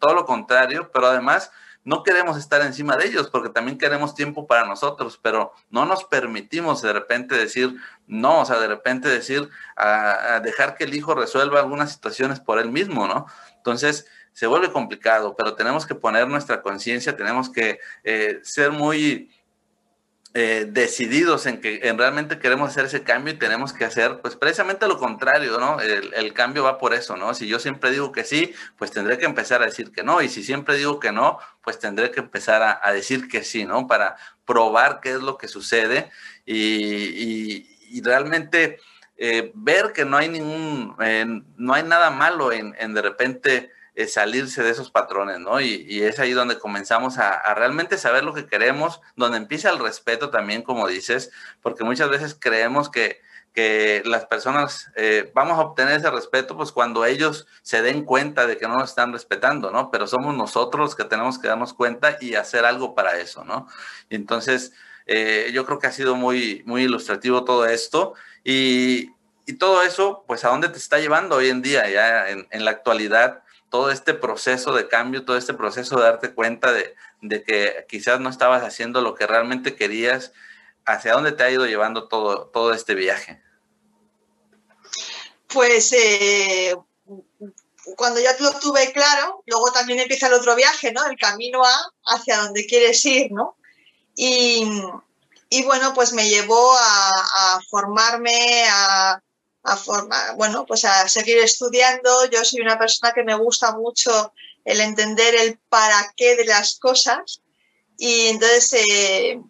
[0.00, 1.50] todo lo contrario, pero además
[1.84, 6.04] no queremos estar encima de ellos porque también queremos tiempo para nosotros, pero no nos
[6.04, 7.76] permitimos de repente decir
[8.06, 12.58] no, o sea, de repente decir a, dejar que el hijo resuelva algunas situaciones por
[12.58, 13.26] él mismo, ¿no?
[13.56, 19.30] Entonces se vuelve complicado, pero tenemos que poner nuestra conciencia, tenemos que eh, ser muy
[20.36, 24.34] eh, decididos en que en realmente queremos hacer ese cambio y tenemos que hacer, pues
[24.34, 25.80] precisamente lo contrario, ¿no?
[25.80, 27.34] El, cambio va por eso, ¿no?
[27.34, 30.28] Si yo siempre digo que sí, pues tendré que empezar a decir que no, y
[30.28, 33.86] si siempre digo que no, pues tendré que empezar a, decir que sí, ¿no?
[33.86, 36.10] Para probar qué es lo que sucede
[36.44, 38.80] y, realmente
[39.16, 41.24] eh, ver que no hay ningún, eh,
[41.56, 43.70] no hay nada malo en, en de repente
[44.08, 45.60] salirse de esos patrones, ¿no?
[45.60, 50.30] Y, es ahí donde comenzamos a, realmente saber lo que queremos, donde empieza el respeto
[50.30, 51.30] también, como dices,
[51.62, 53.20] porque muchas veces creemos que,
[53.52, 58.48] que las personas eh, vamos a obtener ese respeto pues cuando ellos se den cuenta
[58.48, 59.92] de que no nos están respetando, ¿no?
[59.92, 63.68] Pero somos nosotros los que tenemos que darnos cuenta y hacer algo para eso, ¿no?
[64.10, 64.72] Y entonces,
[65.06, 69.12] eh, yo creo que ha sido muy, muy ilustrativo todo esto y,
[69.46, 72.64] y, todo eso, pues a dónde te está llevando hoy en día, ya en, en
[72.64, 73.43] la actualidad
[73.74, 76.94] todo este proceso de cambio, todo este proceso de darte cuenta de,
[77.42, 80.30] que quizás no estabas haciendo lo que realmente querías,
[80.86, 83.42] ¿hacia dónde te ha ido llevando todo, todo este viaje?
[85.48, 86.76] Pues eh,
[87.96, 91.04] cuando ya lo tuve claro, luego también empieza el otro viaje, ¿no?
[91.06, 93.56] El camino a hacia donde quieres ir, ¿no?
[94.14, 94.70] Y,
[95.48, 99.20] y bueno, pues me llevó a, formarme, a,
[99.76, 102.28] formar, bueno, pues a seguir estudiando.
[102.30, 104.32] Yo soy una persona que me gusta mucho
[104.64, 107.40] el entender el para qué de las cosas
[107.96, 109.40] y entonces, eh,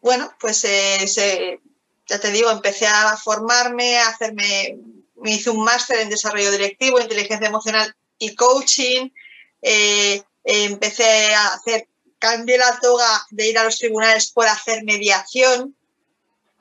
[0.00, 1.60] bueno, pues eh,
[2.06, 4.78] ya te digo, empecé a formarme, a hacerme,
[5.16, 9.10] me hice un máster en desarrollo directivo, inteligencia emocional y coaching.
[9.60, 11.86] Eh, empecé a hacer
[12.18, 15.76] cambié la toga de ir a los tribunales por hacer mediación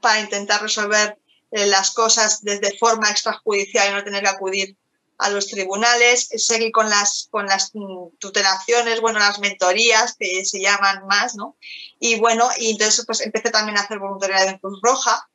[0.02, 1.20] para intentar resolver
[1.52, 4.78] las cosas desde forma extrajudicial y no tener que acudir
[5.18, 7.72] a los tribunales, seguí con las, con las
[8.18, 11.58] tutelaciones, bueno, las mentorías que se llaman más, ¿no?
[12.00, 15.30] Y bueno, y entonces pues empecé también a hacer voluntariado en Cruz Roja.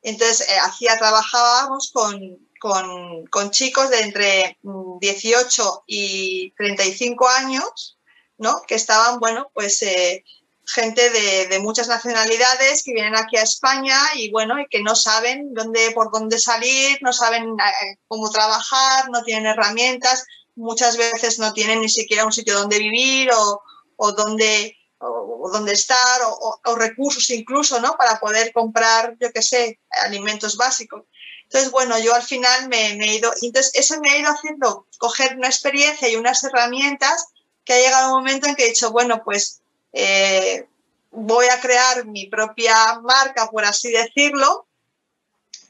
[0.00, 7.98] Entonces, eh, hacía, trabajábamos con, con, con, chicos de entre 18 mm, y 35 años
[8.38, 8.62] ¿no?
[8.66, 10.24] Que estaban, bueno, pues eh,
[10.68, 15.54] gente de, muchas nacionalidades que vienen aquí a España y bueno, y que no saben
[15.54, 20.24] dónde, por dónde salir, no saben eh, cómo trabajar, no tienen herramientas,
[20.56, 23.62] muchas veces no tienen ni siquiera un sitio donde vivir o,
[23.96, 27.96] o dónde o, dónde estar o, recursos incluso, ¿no?
[27.96, 31.04] Para poder comprar, yo qué sé, alimentos básicos.
[31.44, 34.86] Entonces, bueno, yo al final me, me, he ido, entonces eso me ha ido haciendo
[34.98, 37.28] coger una experiencia y unas herramientas
[37.64, 39.62] que ha llegado un momento en que he dicho, bueno, pues
[40.00, 40.68] eh,
[41.10, 44.68] voy a crear mi propia marca, por así decirlo.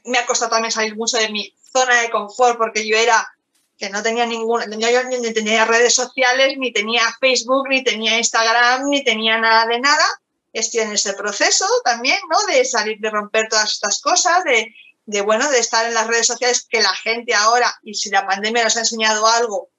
[0.03, 3.27] Me ha costado también salir mucho de mi zona de confort porque yo era
[3.79, 8.87] que no tenía ninguna, yo ni tenía redes sociales, ni tenía Facebook, ni tenía Instagram,
[8.89, 10.05] ni tenía nada de nada.
[10.53, 12.53] Estoy en ese proceso también, ¿no?
[12.53, 14.75] De salir, de romper todas estas cosas, de,
[15.05, 18.27] de, bueno, de estar en las redes sociales, que la gente ahora, y si la
[18.27, 19.69] pandemia nos ha enseñado algo,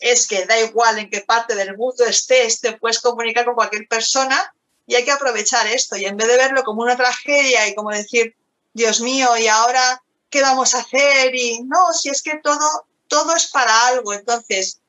[0.00, 3.86] es que da igual en qué parte del mundo estés, te puedes comunicar con cualquier
[3.86, 4.54] persona
[4.86, 5.96] y hay que aprovechar esto.
[5.96, 8.34] Y en vez de verlo como una tragedia y como decir,
[8.72, 11.34] Dios mío, ¿y ahora qué vamos a hacer?
[11.34, 14.14] Y no, si es que todo, todo es para algo.
[14.14, 14.80] Entonces,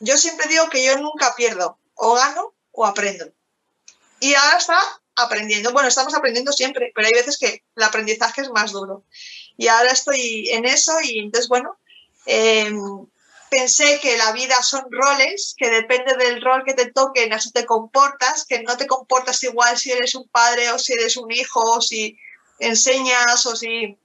[0.00, 3.26] yo siempre digo que yo nunca pierdo, o gano o aprendo.
[4.20, 4.78] Y ahora está
[5.16, 5.72] aprendiendo.
[5.72, 9.04] Bueno, estamos aprendiendo siempre, pero hay veces que el aprendizaje es más duro.
[9.56, 11.76] Y ahora estoy en eso y entonces, bueno,
[12.26, 12.72] eh,
[13.52, 17.66] pensé que la vida son roles, que depende del rol que te toquen, así te
[17.66, 21.60] comportas, que no te comportas igual si eres un padre o si eres un hijo
[21.60, 22.18] o si
[22.58, 23.98] enseñas o si,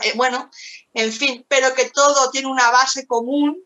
[0.00, 0.50] eh, bueno,
[0.92, 3.58] en fin, pero que todo tiene una base común,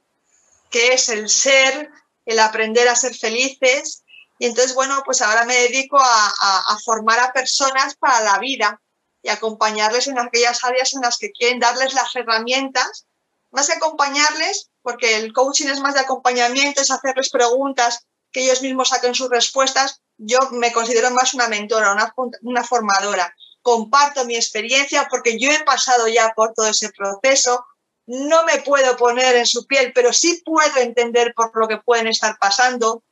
[0.71, 1.91] que es el ser,
[2.25, 4.05] el aprender a ser felices.
[4.39, 8.81] Y entonces, bueno, pues ahora me dedico a, a formar a personas para la vida
[9.25, 13.08] y acompañarles en aquellas áreas en las que quieren darles las herramientas,
[13.51, 18.63] más que acompañarles, porque el coaching es más de acompañamiento, es hacerles preguntas, que ellos
[18.63, 20.03] mismos saquen sus respuestas.
[20.19, 23.35] Yo me considero más una mentora, una, una formadora.
[23.63, 27.65] Comparto mi experiencia porque yo he pasado ya por todo ese proceso.
[28.07, 32.07] No me puedo poner en su piel, pero sí puedo entender por lo que pueden
[32.07, 33.03] estar pasando,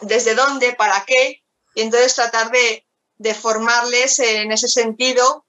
[0.00, 1.42] desde dónde, para qué,
[1.74, 5.44] y entonces tratar de, de formarles en ese sentido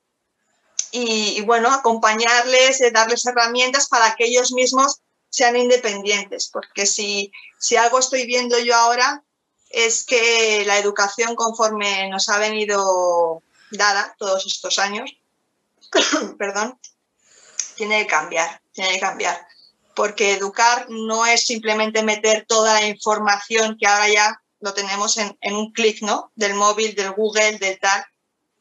[0.92, 8.00] y, bueno, acompañarles, darles herramientas para que ellos mismos sean independientes, porque si, si algo
[8.00, 9.24] estoy viendo yo ahora
[9.70, 15.12] es que la educación conforme nos ha venido dada todos estos años,
[16.40, 16.80] perdón,
[17.76, 19.48] tiene que cambiar, tiene que cambiar,
[19.96, 25.38] porque educar no es simplemente meter toda la información que ahora ya lo tenemos en,
[25.42, 26.32] en un clic, ¿no?
[26.36, 28.04] Del móvil, del Google, del tal,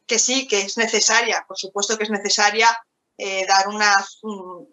[0.09, 2.67] que sí, que es necesaria, por supuesto que es necesaria
[3.17, 3.93] eh, dar una,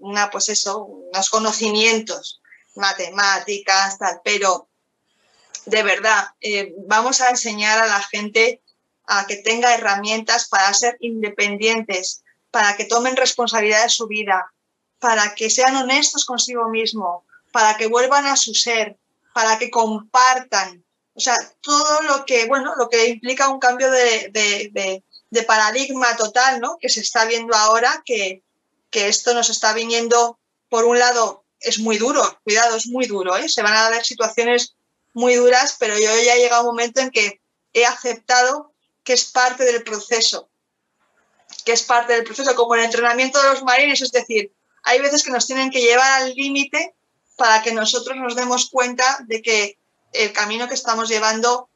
[0.01, 2.41] una, pues eso, unos conocimientos,
[2.75, 4.69] matemáticas, tal, pero
[5.67, 8.63] de verdad, eh, vamos a enseñar a la gente
[9.07, 14.53] a que tenga herramientas para ser independientes, para que tomen responsabilidad de su vida,
[14.99, 18.97] para que sean honestos consigo mismo, para que vuelvan a su ser,
[19.35, 20.83] para que compartan.
[21.15, 25.03] O sea, todo lo que, bueno, lo que implica un cambio de
[25.43, 26.79] paradigma total, ¿no?
[26.81, 28.43] Que se está viendo ahora que,
[28.91, 33.37] que esto nos está viniendo, por un lado, es muy duro, cuidado, es muy duro,
[33.37, 33.49] ¿eh?
[33.49, 34.77] se van a dar situaciones
[35.15, 37.41] muy duras, pero yo ya he llegado un momento en que
[37.73, 38.73] he aceptado
[39.03, 40.49] que es parte del proceso,
[41.65, 44.53] que es parte del proceso, como el entrenamiento de los marines, es decir,
[44.83, 46.95] hay veces que nos tienen que llevar al límite
[47.37, 49.79] para que nosotros nos demos cuenta de que
[50.13, 51.69] el camino que estamos llevando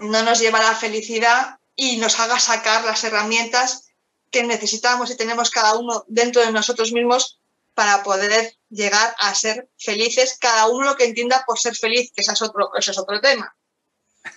[0.00, 3.88] no nos lleva a la felicidad y nos haga sacar las herramientas
[4.30, 7.40] que necesitamos y tenemos cada uno dentro de nosotros mismos
[7.74, 12.22] para poder llegar a ser felices, cada uno lo que entienda por ser feliz, que
[12.22, 13.54] ese es otro, ese es otro tema.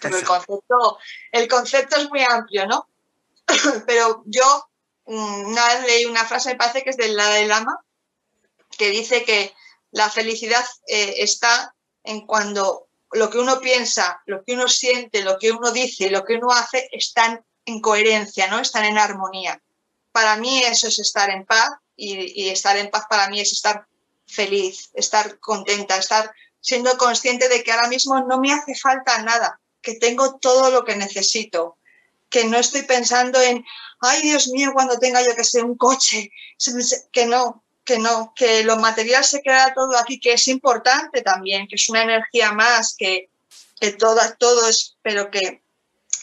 [0.01, 0.97] Pero el concepto,
[1.31, 2.89] el concepto es muy amplio, ¿no?
[3.87, 4.69] pero yo
[5.05, 7.79] mm, una vez leí una frase, me parece que es del Dalai Lama,
[8.77, 9.53] que dice que
[9.91, 11.73] la felicidad eh, está
[12.03, 16.25] en cuando lo que uno piensa, lo que uno siente, lo que uno dice lo
[16.25, 18.59] que uno hace están en coherencia, ¿no?
[18.59, 19.61] Están en armonía.
[20.11, 23.87] Para mí eso es estar en paz y, estar en paz para mí es estar
[24.25, 29.59] feliz, estar contenta, estar siendo consciente de que ahora mismo no me hace falta nada,
[29.81, 31.77] que tengo todo lo que necesito,
[32.29, 33.65] que no estoy pensando en,
[34.01, 36.31] ay Dios mío, cuando tenga yo que ser un coche,
[37.11, 41.67] que no, que no, que lo material se queda todo aquí, que es importante también,
[41.67, 43.29] que es una energía más, que,
[43.79, 45.63] que todo, todo es, pero que,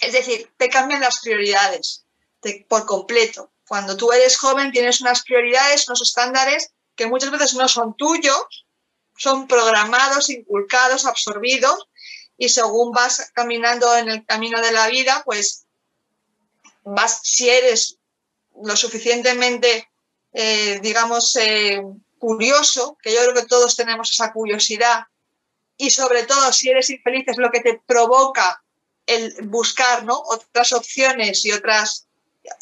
[0.03, 2.05] es decir, te cambian las prioridades
[2.69, 3.51] por completo.
[3.67, 8.67] Cuando tú eres joven tienes unas prioridades, unos estándares que muchas veces no son tuyos,
[9.17, 11.89] son programados, inculcados, absorbidos,
[12.37, 15.65] y según vas caminando en el camino de la vida, pues
[16.83, 17.97] vas, si eres
[18.63, 19.89] lo suficientemente,
[20.35, 21.83] eh, digamos, eh,
[22.19, 25.05] curioso, que yo creo que todos tenemos esa curiosidad,
[25.77, 28.63] y sobre todo si eres infeliz es lo que te provoca
[29.07, 30.19] el buscar ¿no?
[30.19, 32.07] otras opciones y otras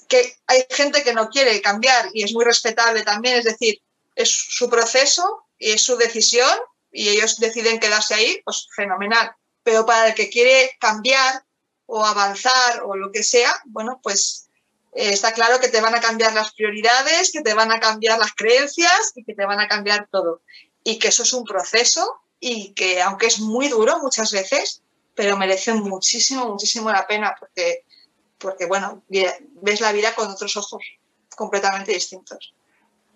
[0.09, 3.81] que hay gente que no quiere cambiar y es muy respetable también, es decir,
[4.15, 6.59] es su proceso y es su decisión
[6.93, 9.33] y ellos deciden quedarse ahí, pues fenomenal.
[9.63, 11.45] Pero para el que quiere cambiar
[11.87, 14.49] o avanzar o lo que sea, bueno, pues
[14.93, 18.19] eh, está claro que te van a cambiar las prioridades, que te van a cambiar
[18.19, 20.43] las creencias y que te van a cambiar todo.
[20.85, 24.83] Y que eso es un proceso y que aunque es muy duro muchas veces,
[25.15, 27.85] pero merece muchísimo, muchísimo la pena porque,
[28.39, 30.83] porque bueno, ves la vida con otros ojos
[31.37, 32.55] completamente distintos.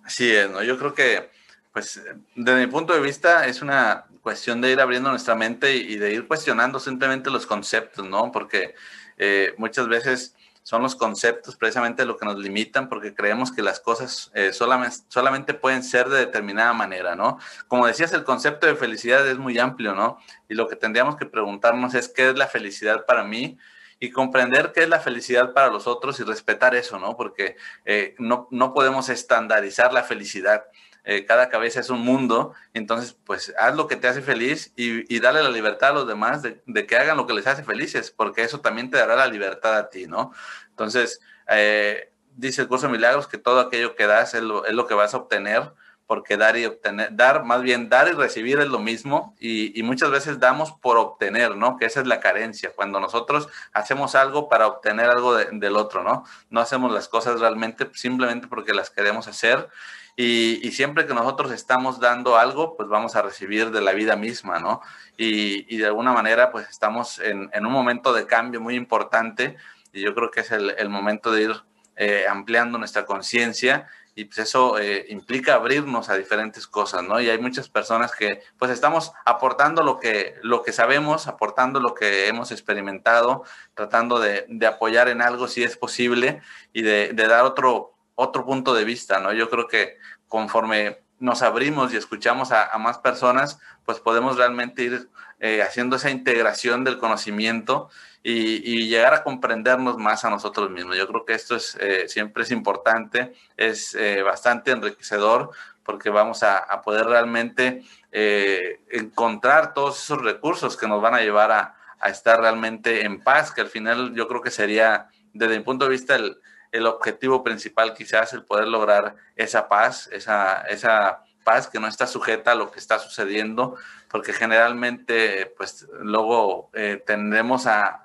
[0.05, 0.63] Así es, ¿no?
[0.63, 1.31] Yo creo que,
[1.73, 2.01] pues,
[2.37, 6.13] desde mi punto de vista, es una cuestión de ir abriendo nuestra mente y de
[6.13, 8.31] ir cuestionando simplemente los conceptos, ¿no?
[8.31, 8.75] Porque
[9.19, 10.36] eh, muchas veces
[10.67, 15.55] son los conceptos precisamente lo que nos limitan porque creemos que las cosas eh, solamente,
[15.55, 17.39] pueden ser de determinada manera, ¿no?
[17.69, 20.19] Como decías, el concepto de felicidad es muy amplio, ¿no?
[20.49, 23.57] Y lo que tendríamos que preguntarnos es qué es la felicidad para mí
[24.01, 27.17] y comprender qué es la felicidad para los otros y respetar eso, ¿no?
[27.17, 27.55] Porque
[27.85, 30.65] eh, no, no podemos estandarizar la felicidad.
[31.09, 35.15] Eh, cada cabeza es un mundo, entonces pues haz lo que te hace feliz y,
[35.15, 38.11] y dale la libertad a los demás de, que hagan lo que les hace felices,
[38.11, 40.33] porque eso también te dará la libertad a ti, ¿no?
[40.71, 44.73] Entonces, eh, dice el curso de milagros que todo aquello que das es lo, es
[44.73, 45.73] lo que vas a obtener
[46.09, 49.85] porque dar y obtener, dar, más bien dar y recibir es lo mismo y, y,
[49.85, 51.77] muchas veces damos por obtener, ¿no?
[51.77, 56.03] Que esa es la carencia, cuando nosotros hacemos algo para obtener algo de, del otro,
[56.03, 56.25] ¿no?
[56.51, 59.69] No hacemos las cosas realmente simplemente porque las queremos hacer
[60.17, 64.59] y, siempre que nosotros estamos dando algo, pues vamos a recibir de la vida misma,
[64.59, 64.81] ¿no?
[65.17, 69.57] Y, de alguna manera, pues estamos en, un momento de cambio muy importante
[69.93, 71.53] y yo creo que es el, momento de ir
[71.97, 73.89] eh, ampliando nuestra conciencia
[74.19, 77.21] y pues eso eh, implica abrirnos a diferentes cosas, ¿no?
[77.21, 81.95] Y hay muchas personas que pues estamos aportando lo que, lo que sabemos, aportando lo
[81.95, 83.45] que hemos experimentado,
[83.75, 86.41] tratando de, de apoyar en algo si es posible
[86.73, 89.33] y de, dar otro, otro punto de vista, ¿no?
[89.33, 89.97] Yo creo que
[90.29, 95.09] conforme nos abrimos y escuchamos a, a más personas, pues podemos realmente ir
[95.39, 97.89] eh, haciendo esa integración del conocimiento
[98.23, 100.97] y, y, llegar a comprendernos más a nosotros mismos.
[100.97, 105.53] Yo creo que esto es, eh, siempre es importante, es eh, bastante enriquecedor
[105.85, 111.21] porque vamos a, a poder realmente eh, encontrar todos esos recursos que nos van a
[111.21, 115.59] llevar a, a, estar realmente en paz, que al final yo creo que sería, desde
[115.59, 116.39] mi punto de vista, el,
[116.73, 122.09] el objetivo principal quizás, el poder lograr esa paz, esa, esa paz que no está
[122.09, 123.77] sujeta a lo que está sucediendo,
[124.09, 128.03] porque generalmente, pues luego eh, tendemos a,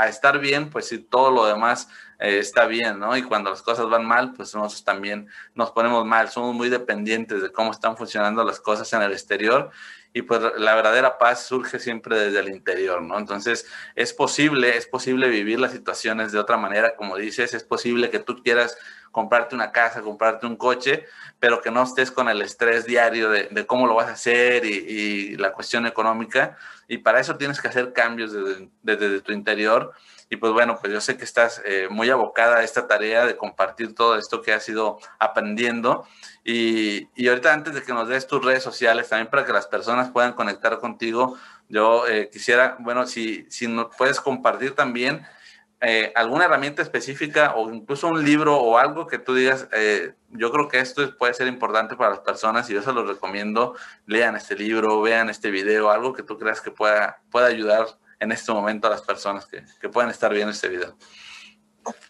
[0.00, 1.88] a, estar bien, pues si todo lo demás
[2.20, 3.16] eh, está bien, ¿no?
[3.16, 7.42] Y cuando las cosas van mal, pues nosotros también nos ponemos mal, somos muy dependientes
[7.42, 9.70] de cómo están funcionando las cosas en el exterior
[10.16, 13.18] y pues la verdadera paz surge siempre desde el interior, ¿no?
[13.18, 13.66] Entonces
[13.96, 18.20] es posible, es posible vivir las situaciones de otra manera, como dices, es posible que
[18.20, 18.78] tú quieras
[19.10, 21.04] comprarte una casa, comprarte un coche,
[21.40, 24.72] pero que no estés con el estrés diario de, cómo lo vas a hacer y,
[24.72, 26.56] y, la cuestión económica.
[26.86, 29.94] Y para eso tienes que hacer cambios desde, desde tu interior.
[30.34, 33.36] Y pues bueno, pues yo sé que estás eh, muy abocada a esta tarea de
[33.36, 36.08] compartir todo esto que has ido aprendiendo.
[36.42, 39.68] Y, y, ahorita antes de que nos des tus redes sociales, también para que las
[39.68, 41.36] personas puedan conectar contigo,
[41.68, 45.24] yo eh, quisiera, bueno, si, si nos puedes compartir también
[45.80, 49.68] eh, alguna herramienta específica o incluso un libro o algo que tú digas,
[50.30, 53.76] yo creo que esto puede ser importante para las personas y yo se los recomiendo,
[54.06, 57.86] lean este libro, vean este video, algo que tú creas que pueda, pueda ayudar
[58.24, 60.96] en este momento a las personas que, que puedan estar viendo este video.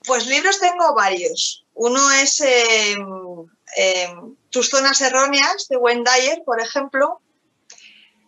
[0.06, 1.64] Pues libros tengo varios.
[1.74, 3.06] Uno es em,
[3.76, 7.20] em, Tus zonas erróneas de Wendy Dyer, por ejemplo.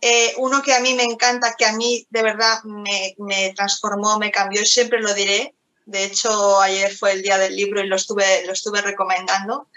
[0.00, 4.18] Eh, uno que a mí me encanta, que a mí de verdad me, me, transformó,
[4.18, 5.54] me cambió, siempre lo diré.
[5.84, 9.68] De hecho, ayer fue el día del libro y lo estuve, lo estuve recomendando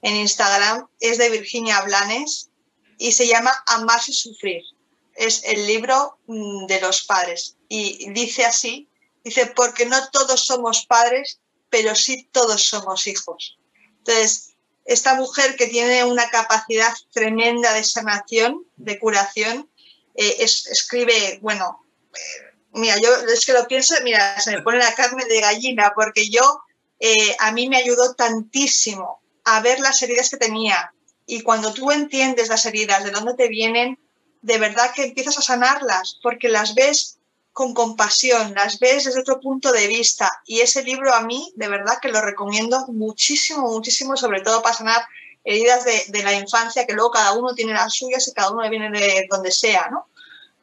[0.00, 0.88] en Instagram.
[0.98, 2.48] Es de Virginia Blanes
[2.96, 4.62] y se llama Amarse y Sufrir.
[5.14, 7.57] Es el libro mm, de los padres.
[7.68, 8.88] Y dice así,
[9.24, 11.40] dice, porque no todos somos padres,
[11.70, 13.58] pero sí todos somos hijos.
[13.98, 14.54] Entonces,
[14.84, 19.70] esta mujer que tiene una capacidad tremenda de sanación, de curación,
[20.14, 21.84] eh, escribe, bueno,
[22.14, 25.92] eh, mira, yo es que lo pienso, mira, se me pone la carne de gallina,
[25.94, 26.62] porque yo,
[27.00, 30.92] eh, a mí me ayudó tantísimo a ver las heridas que tenía.
[31.26, 33.98] Y cuando tú entiendes las heridas, de dónde te vienen,
[34.40, 37.17] de verdad que empiezas a sanarlas, porque las ves
[37.58, 40.30] con compasión, las ves desde otro punto de vista.
[40.46, 44.76] Y ese libro a mí, de verdad que lo recomiendo muchísimo, muchísimo, sobre todo para
[44.76, 45.04] sanar
[45.42, 48.70] heridas de, de la infancia, que luego cada uno tiene las suyas y cada uno
[48.70, 50.06] viene de donde sea, ¿no?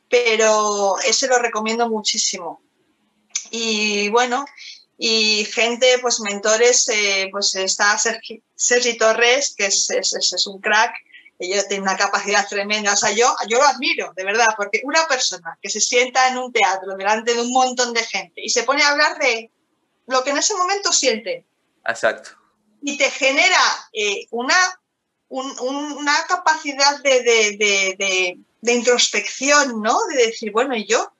[0.10, 2.62] Pero ese lo recomiendo muchísimo.
[3.52, 4.46] Y bueno,
[4.98, 10.96] y gente, pues mentores, eh, pues está Sergi, Torres, que es, es, un crack,
[11.40, 15.06] ella tiene una capacidad tremenda, o sea, yo, yo lo admiro, de verdad, porque una
[15.07, 18.64] persona que se sienta en un teatro delante de un montón de gente y se
[18.64, 19.52] pone a hablar de
[20.07, 21.45] lo que en ese momento siente.
[21.86, 22.32] Exacto.
[22.82, 23.60] Y te genera
[23.91, 24.56] eh, una,
[25.30, 29.98] una capacidad de, de, de, introspección, ¿no?
[30.10, 31.12] De decir, bueno, ¿y yo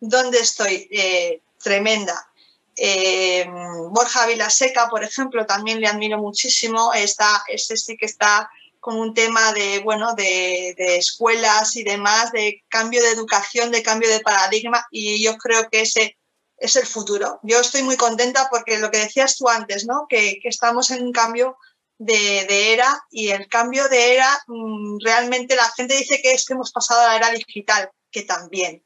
[0.00, 0.88] dónde estoy?
[0.90, 2.28] Eh, tremenda.
[2.76, 3.46] Eh,
[3.90, 6.92] Borja Vilaseca, por ejemplo, también le admiro muchísimo.
[6.92, 8.50] Está, ese sí que está
[8.84, 14.10] con un tema de, bueno, de, escuelas y demás, de cambio de educación, de cambio
[14.10, 16.18] de paradigma, y yo creo que ese
[16.58, 17.40] es el futuro.
[17.42, 20.04] Yo estoy muy contenta porque lo que decías tú antes, ¿no?
[20.06, 21.56] que, estamos en un cambio
[21.96, 26.52] de, era y el cambio de era, mm, realmente la gente dice que es que
[26.52, 28.84] hemos pasado a la era digital, que también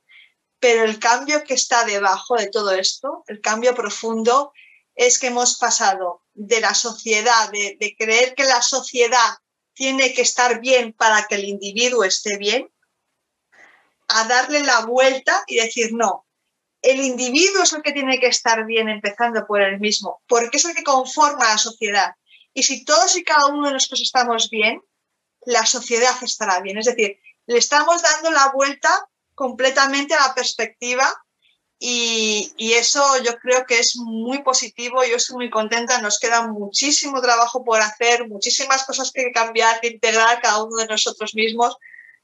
[0.61, 4.53] pero el cambio que está debajo de todo esto, el cambio profundo,
[4.95, 9.37] es que hemos pasado de la sociedad, de, creer que la sociedad
[9.79, 12.69] tiene que estar bien para que el individuo esté bien,
[14.09, 16.27] a darle la vuelta y decir, no,
[16.83, 20.65] el individuo es el que tiene que estar bien empezando por él mismo, porque es
[20.65, 22.11] el que conforma a la sociedad.
[22.53, 24.83] Y si todos y cada uno de nosotros estamos bien,
[25.43, 26.79] la sociedad estará bien.
[26.79, 31.07] Es decir, le estamos dando la vuelta completamente a la perspectiva
[31.81, 37.21] y, eso yo creo que es muy positivo, yo estoy muy contenta, nos queda muchísimo
[37.21, 41.77] trabajo por hacer, muchísimas cosas que cambiar, que integrar cada uno de nosotros mismos,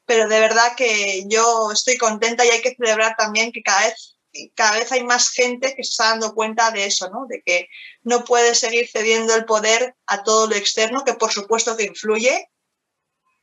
[0.07, 4.17] pero de verdad que yo estoy contenta y hay que celebrar también que cada vez,
[4.55, 7.27] cada vez hay más gente que se está dando cuenta de eso, ¿no?
[7.29, 7.69] de que
[8.03, 12.51] no puede seguir cediendo el poder a todo lo externo, que por supuesto que influye,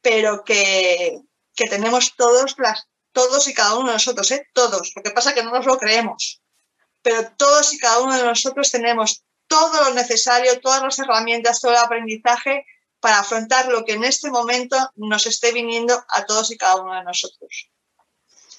[0.01, 1.21] pero que,
[1.55, 4.47] que tenemos todos las todos y cada uno de nosotros, ¿eh?
[4.53, 4.93] todos.
[4.95, 6.41] Lo que pasa que no nos lo creemos.
[7.01, 11.71] Pero todos y cada uno de nosotros tenemos todo lo necesario, todas las herramientas, todo
[11.71, 12.65] el aprendizaje
[12.99, 16.95] para afrontar lo que en este momento nos esté viniendo a todos y cada uno
[16.95, 17.69] de nosotros.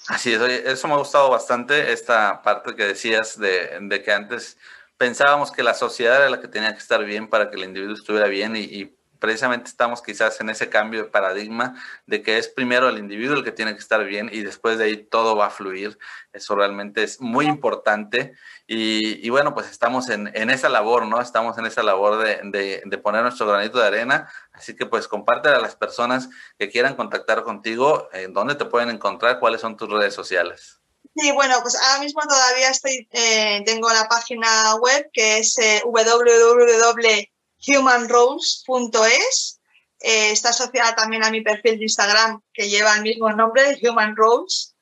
[0.09, 4.59] Así es, eso me ha gustado bastante, esta parte que decías de, que antes
[4.97, 7.95] pensábamos que la sociedad era la que tenía que estar bien para que el individuo
[7.95, 12.89] estuviera bien y precisamente estamos quizás en ese cambio de paradigma de que es primero
[12.89, 15.51] el individuo el que tiene que estar bien y después de ahí todo va a
[15.51, 15.97] fluir.
[16.33, 18.35] Eso realmente es muy importante
[18.67, 21.21] y, bueno, pues estamos en, esa labor, ¿no?
[21.21, 24.29] Estamos en esa labor de, de, poner nuestro granito de arena.
[24.53, 26.29] Así que pues comparte a las personas
[26.59, 30.81] que quieran contactar contigo, en dónde te pueden encontrar, cuáles son tus redes sociales.
[31.15, 35.81] Sí, bueno, pues ahora mismo todavía estoy, eh, tengo la página web que es eh,
[35.85, 37.32] www
[37.67, 39.61] humanroles.es.
[40.01, 44.17] Eh, está asociada también a mi perfil de Instagram que lleva el mismo nombre, Human
[44.17, 44.75] Roles.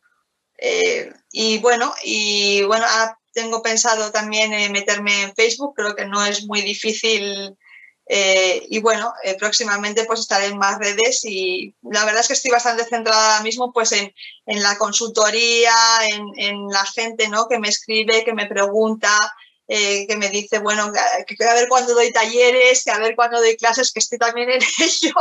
[0.57, 2.86] Eh, y bueno, y bueno,
[3.32, 7.57] tengo pensado también meterme en Facebook, creo que no es muy difícil.
[8.12, 12.51] Eh, y bueno, próximamente pues estaré en más redes y la verdad es que estoy
[12.51, 14.12] bastante centrada ahora mismo pues en,
[14.47, 15.73] en la consultoría,
[16.11, 17.47] en, en, la gente ¿no?
[17.48, 19.16] que me escribe, que me pregunta,
[19.73, 23.39] eh, que me dice, bueno, que, a ver cuándo doy talleres, que a ver cuándo
[23.39, 25.15] doy clases, que estoy también en ello,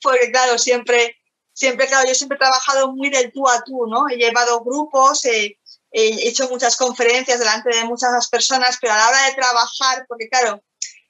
[0.00, 1.18] porque claro, siempre,
[1.52, 4.08] siempre, claro, yo siempre he trabajado muy del tú a tú, ¿no?
[4.08, 5.58] He llevado grupos, he
[5.92, 10.62] hecho muchas conferencias delante de muchas personas, pero a la hora de trabajar, porque claro,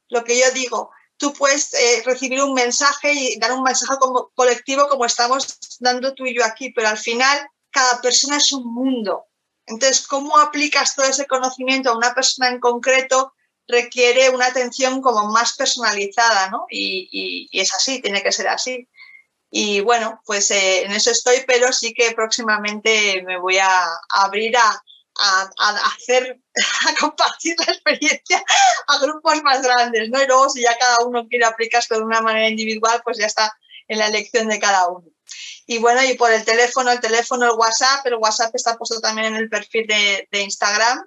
[0.08, 4.32] lo que yo digo, tú puedes eh, recibir un mensaje y dar un mensaje como
[4.34, 7.38] colectivo como estamos dando tú y yo aquí, pero al final
[7.70, 9.27] cada persona es un mundo
[9.68, 13.32] entonces, ¿cómo aplicas todo ese conocimiento a una persona en concreto?
[13.68, 16.66] requiere una atención como más personalizada, ¿no?
[16.70, 18.88] Y, es así, tiene que ser así.
[19.50, 23.70] Y bueno, pues eh, en eso estoy, pero sí que próximamente me voy a,
[24.10, 24.82] abrir a,
[25.94, 26.40] hacer,
[26.88, 28.42] a compartir la experiencia
[28.86, 30.22] a grupos más grandes, ¿no?
[30.22, 33.54] Y luego si ya cada uno quiere aplicarse de una manera individual, pues ya está
[33.86, 35.08] en la elección de cada uno.
[35.70, 39.26] Y bueno, y por el teléfono, el teléfono, el WhatsApp, el WhatsApp está puesto también
[39.26, 41.06] en el perfil de, Instagram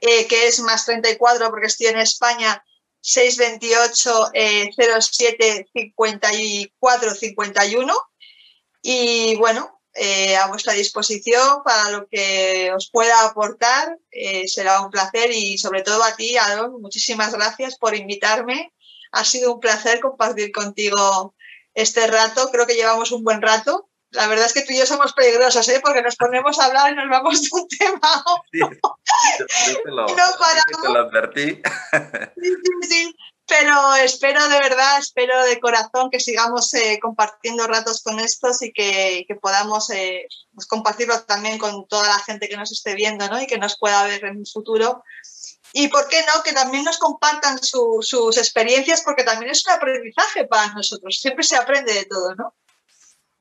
[0.00, 2.64] eh, que es más 34 porque estoy en España,
[3.02, 7.94] 628 eh, 07 54 51.
[8.80, 13.98] Y bueno, eh, a vuestra disposición para lo que os pueda aportar.
[14.10, 18.72] Eh, será un placer y sobre todo a ti, Aaron, muchísimas gracias por invitarme.
[19.10, 21.34] Ha sido un placer compartir contigo
[21.74, 22.50] este rato.
[22.50, 25.66] Creo que llevamos un buen rato la verdad es que tú y yo somos peligrosos,
[25.68, 25.80] ¿eh?
[25.82, 28.24] porque nos ponemos a hablar y nos vamos de un tema.
[28.52, 31.62] Sí, te lo, te lo advertí.
[32.42, 33.16] Sí, sí, sí.
[33.46, 38.72] Pero espero de verdad, espero de corazón que sigamos eh, compartiendo ratos con estos y
[38.72, 43.28] que, que podamos eh, pues compartirlo también con toda la gente que nos esté viendo
[43.28, 43.42] ¿no?
[43.42, 45.02] y que nos pueda ver en un futuro.
[45.72, 50.44] Y por qué no, que también nos compartan sus experiencias, porque también es un aprendizaje
[50.46, 51.18] para nosotros.
[51.18, 52.54] Siempre se aprende de todo, ¿no?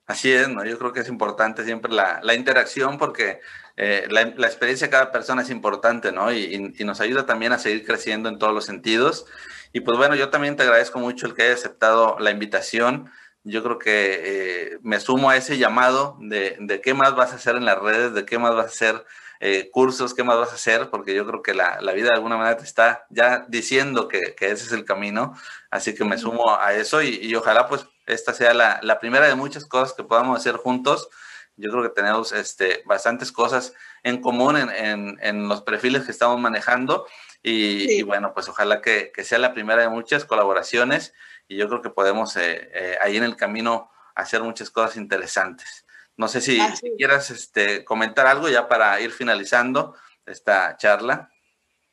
[0.08, 0.66] Así es, ¿no?
[0.66, 3.40] Yo creo que es importante siempre la, interacción porque
[3.78, 6.34] eh, la, experiencia de cada persona es importante, ¿no?
[6.34, 9.26] Y, y, nos ayuda también a seguir creciendo en todos los sentidos.
[9.74, 13.10] Y pues bueno, yo también te agradezco mucho el que hayas aceptado la invitación.
[13.44, 17.56] Yo creo que eh, me sumo a ese llamado de, qué más vas a hacer
[17.56, 19.06] en las redes, de qué más vas a hacer
[19.43, 22.15] eh, cursos, qué más vas a hacer, porque yo creo que la, la, vida de
[22.15, 25.35] alguna manera te está ya diciendo que, que ese es el camino.
[25.72, 29.27] Así que me sumo a eso y, y ojalá pues esta sea la, la, primera
[29.27, 31.09] de muchas cosas que podamos hacer juntos.
[31.57, 33.73] Yo creo que tenemos este, bastantes cosas
[34.03, 37.07] en común en, en, en los perfiles que estamos manejando
[37.41, 37.97] y, sí.
[37.97, 41.15] y bueno, pues ojalá que, que, sea la primera de muchas colaboraciones
[41.47, 45.85] y yo creo que podemos eh, eh, ahí en el camino hacer muchas cosas interesantes.
[46.18, 51.32] No sé si, si quieras este, comentar algo ya para ir finalizando esta charla.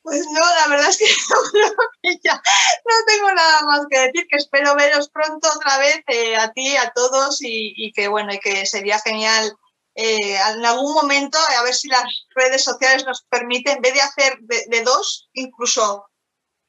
[0.01, 1.05] Pues no, la verdad es que
[2.23, 6.51] ya no tengo nada más que decir, que espero veros pronto otra vez eh, a
[6.51, 9.53] ti, a todos y, y, que bueno, y que sería genial
[9.95, 14.01] eh, en algún momento, a ver si las redes sociales nos permiten, en vez de
[14.01, 16.09] hacer de, de dos, incluso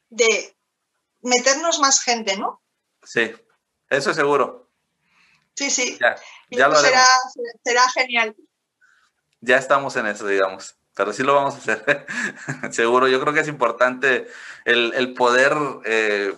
[0.09, 0.57] de
[1.21, 2.61] meternos más gente, ¿no?
[3.05, 3.33] Sí,
[3.89, 4.71] eso seguro.
[5.55, 5.99] Sí, sí.
[6.01, 6.17] Ya,
[6.51, 7.05] ya lo será,
[7.65, 8.37] será genial.
[9.41, 12.07] Ya estamos en eso, digamos pero sí lo vamos a hacer,
[12.73, 13.09] seguro.
[13.09, 14.27] Yo creo que es importante
[14.67, 15.57] el, el poder
[15.87, 16.35] eh,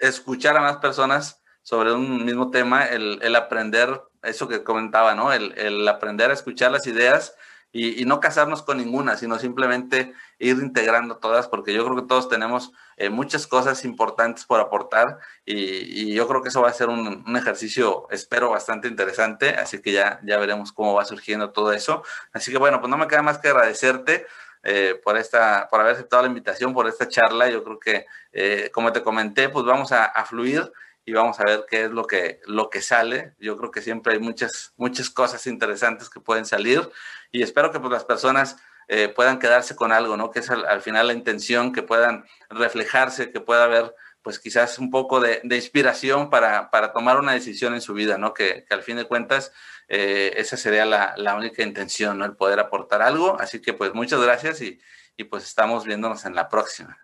[0.00, 5.32] escuchar a más personas sobre un mismo tema, el, el aprender, eso que comentaba, ¿no?
[5.32, 7.34] El, el, aprender a escuchar las ideas
[7.72, 12.08] y, y, no casarnos con ninguna, sino simplemente ir integrando todas, porque yo creo que
[12.08, 16.72] todos tenemos eh, muchas cosas importantes por aportar y, yo creo que eso va a
[16.72, 21.50] ser un, un, ejercicio, espero, bastante interesante, así que ya, ya veremos cómo va surgiendo
[21.50, 22.02] todo eso.
[22.32, 24.26] Así que bueno, pues no me queda más que agradecerte.
[24.64, 27.50] Eh, por, esta, por haber aceptado la invitación, por esta charla.
[27.50, 30.70] Yo creo que, eh, como te comenté, pues vamos a, a fluir
[31.04, 33.34] y vamos a ver qué es lo que, lo que sale.
[33.40, 36.88] Yo creo que siempre hay muchas, muchas cosas interesantes que pueden salir
[37.32, 38.56] y espero que pues, las personas
[38.94, 40.30] eh, puedan quedarse con algo, ¿no?
[40.30, 44.78] Que es al, al, final la intención, que puedan reflejarse, que pueda haber pues quizás
[44.78, 48.34] un poco de, inspiración para, tomar una decisión en su vida, ¿no?
[48.34, 49.50] Que, al fin de cuentas
[49.88, 52.26] eh, esa sería la, la, única intención, ¿no?
[52.26, 53.40] El poder aportar algo.
[53.40, 54.78] Así que pues muchas gracias y,
[55.16, 56.98] y pues estamos viéndonos en la próxima.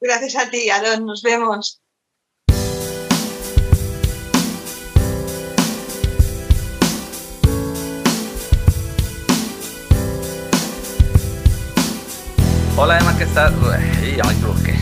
[0.00, 1.06] Gracias a ti, Aaron.
[1.06, 1.80] Nos vemos.
[12.80, 13.52] Hola Emma, ¿qué tal?
[14.16, 14.72] Ya me equivoqué.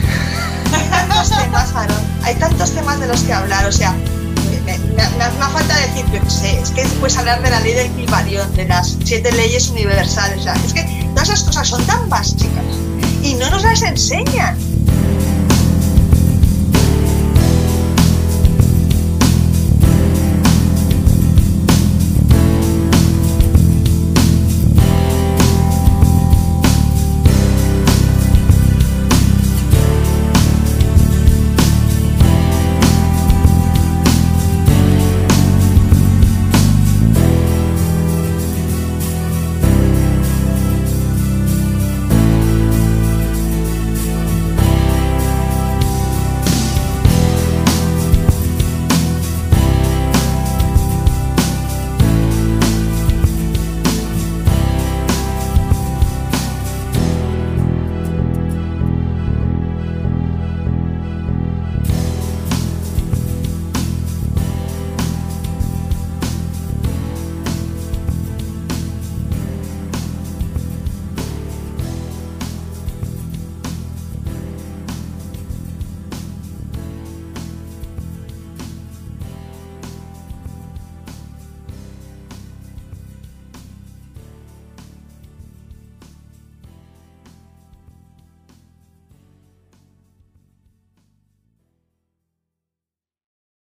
[0.71, 1.97] Hay tantos temas, Aaron.
[2.25, 3.93] Hay tantos temas de los que hablar, o sea,
[4.67, 7.73] me, me, me falta decir, yo qué sé, es que puedes hablar de la ley
[7.73, 10.83] del Kibalión, de las siete leyes universales, o sea, es que
[11.15, 12.65] todas esas cosas son tan básicas
[13.23, 14.59] y no nos las enseñan.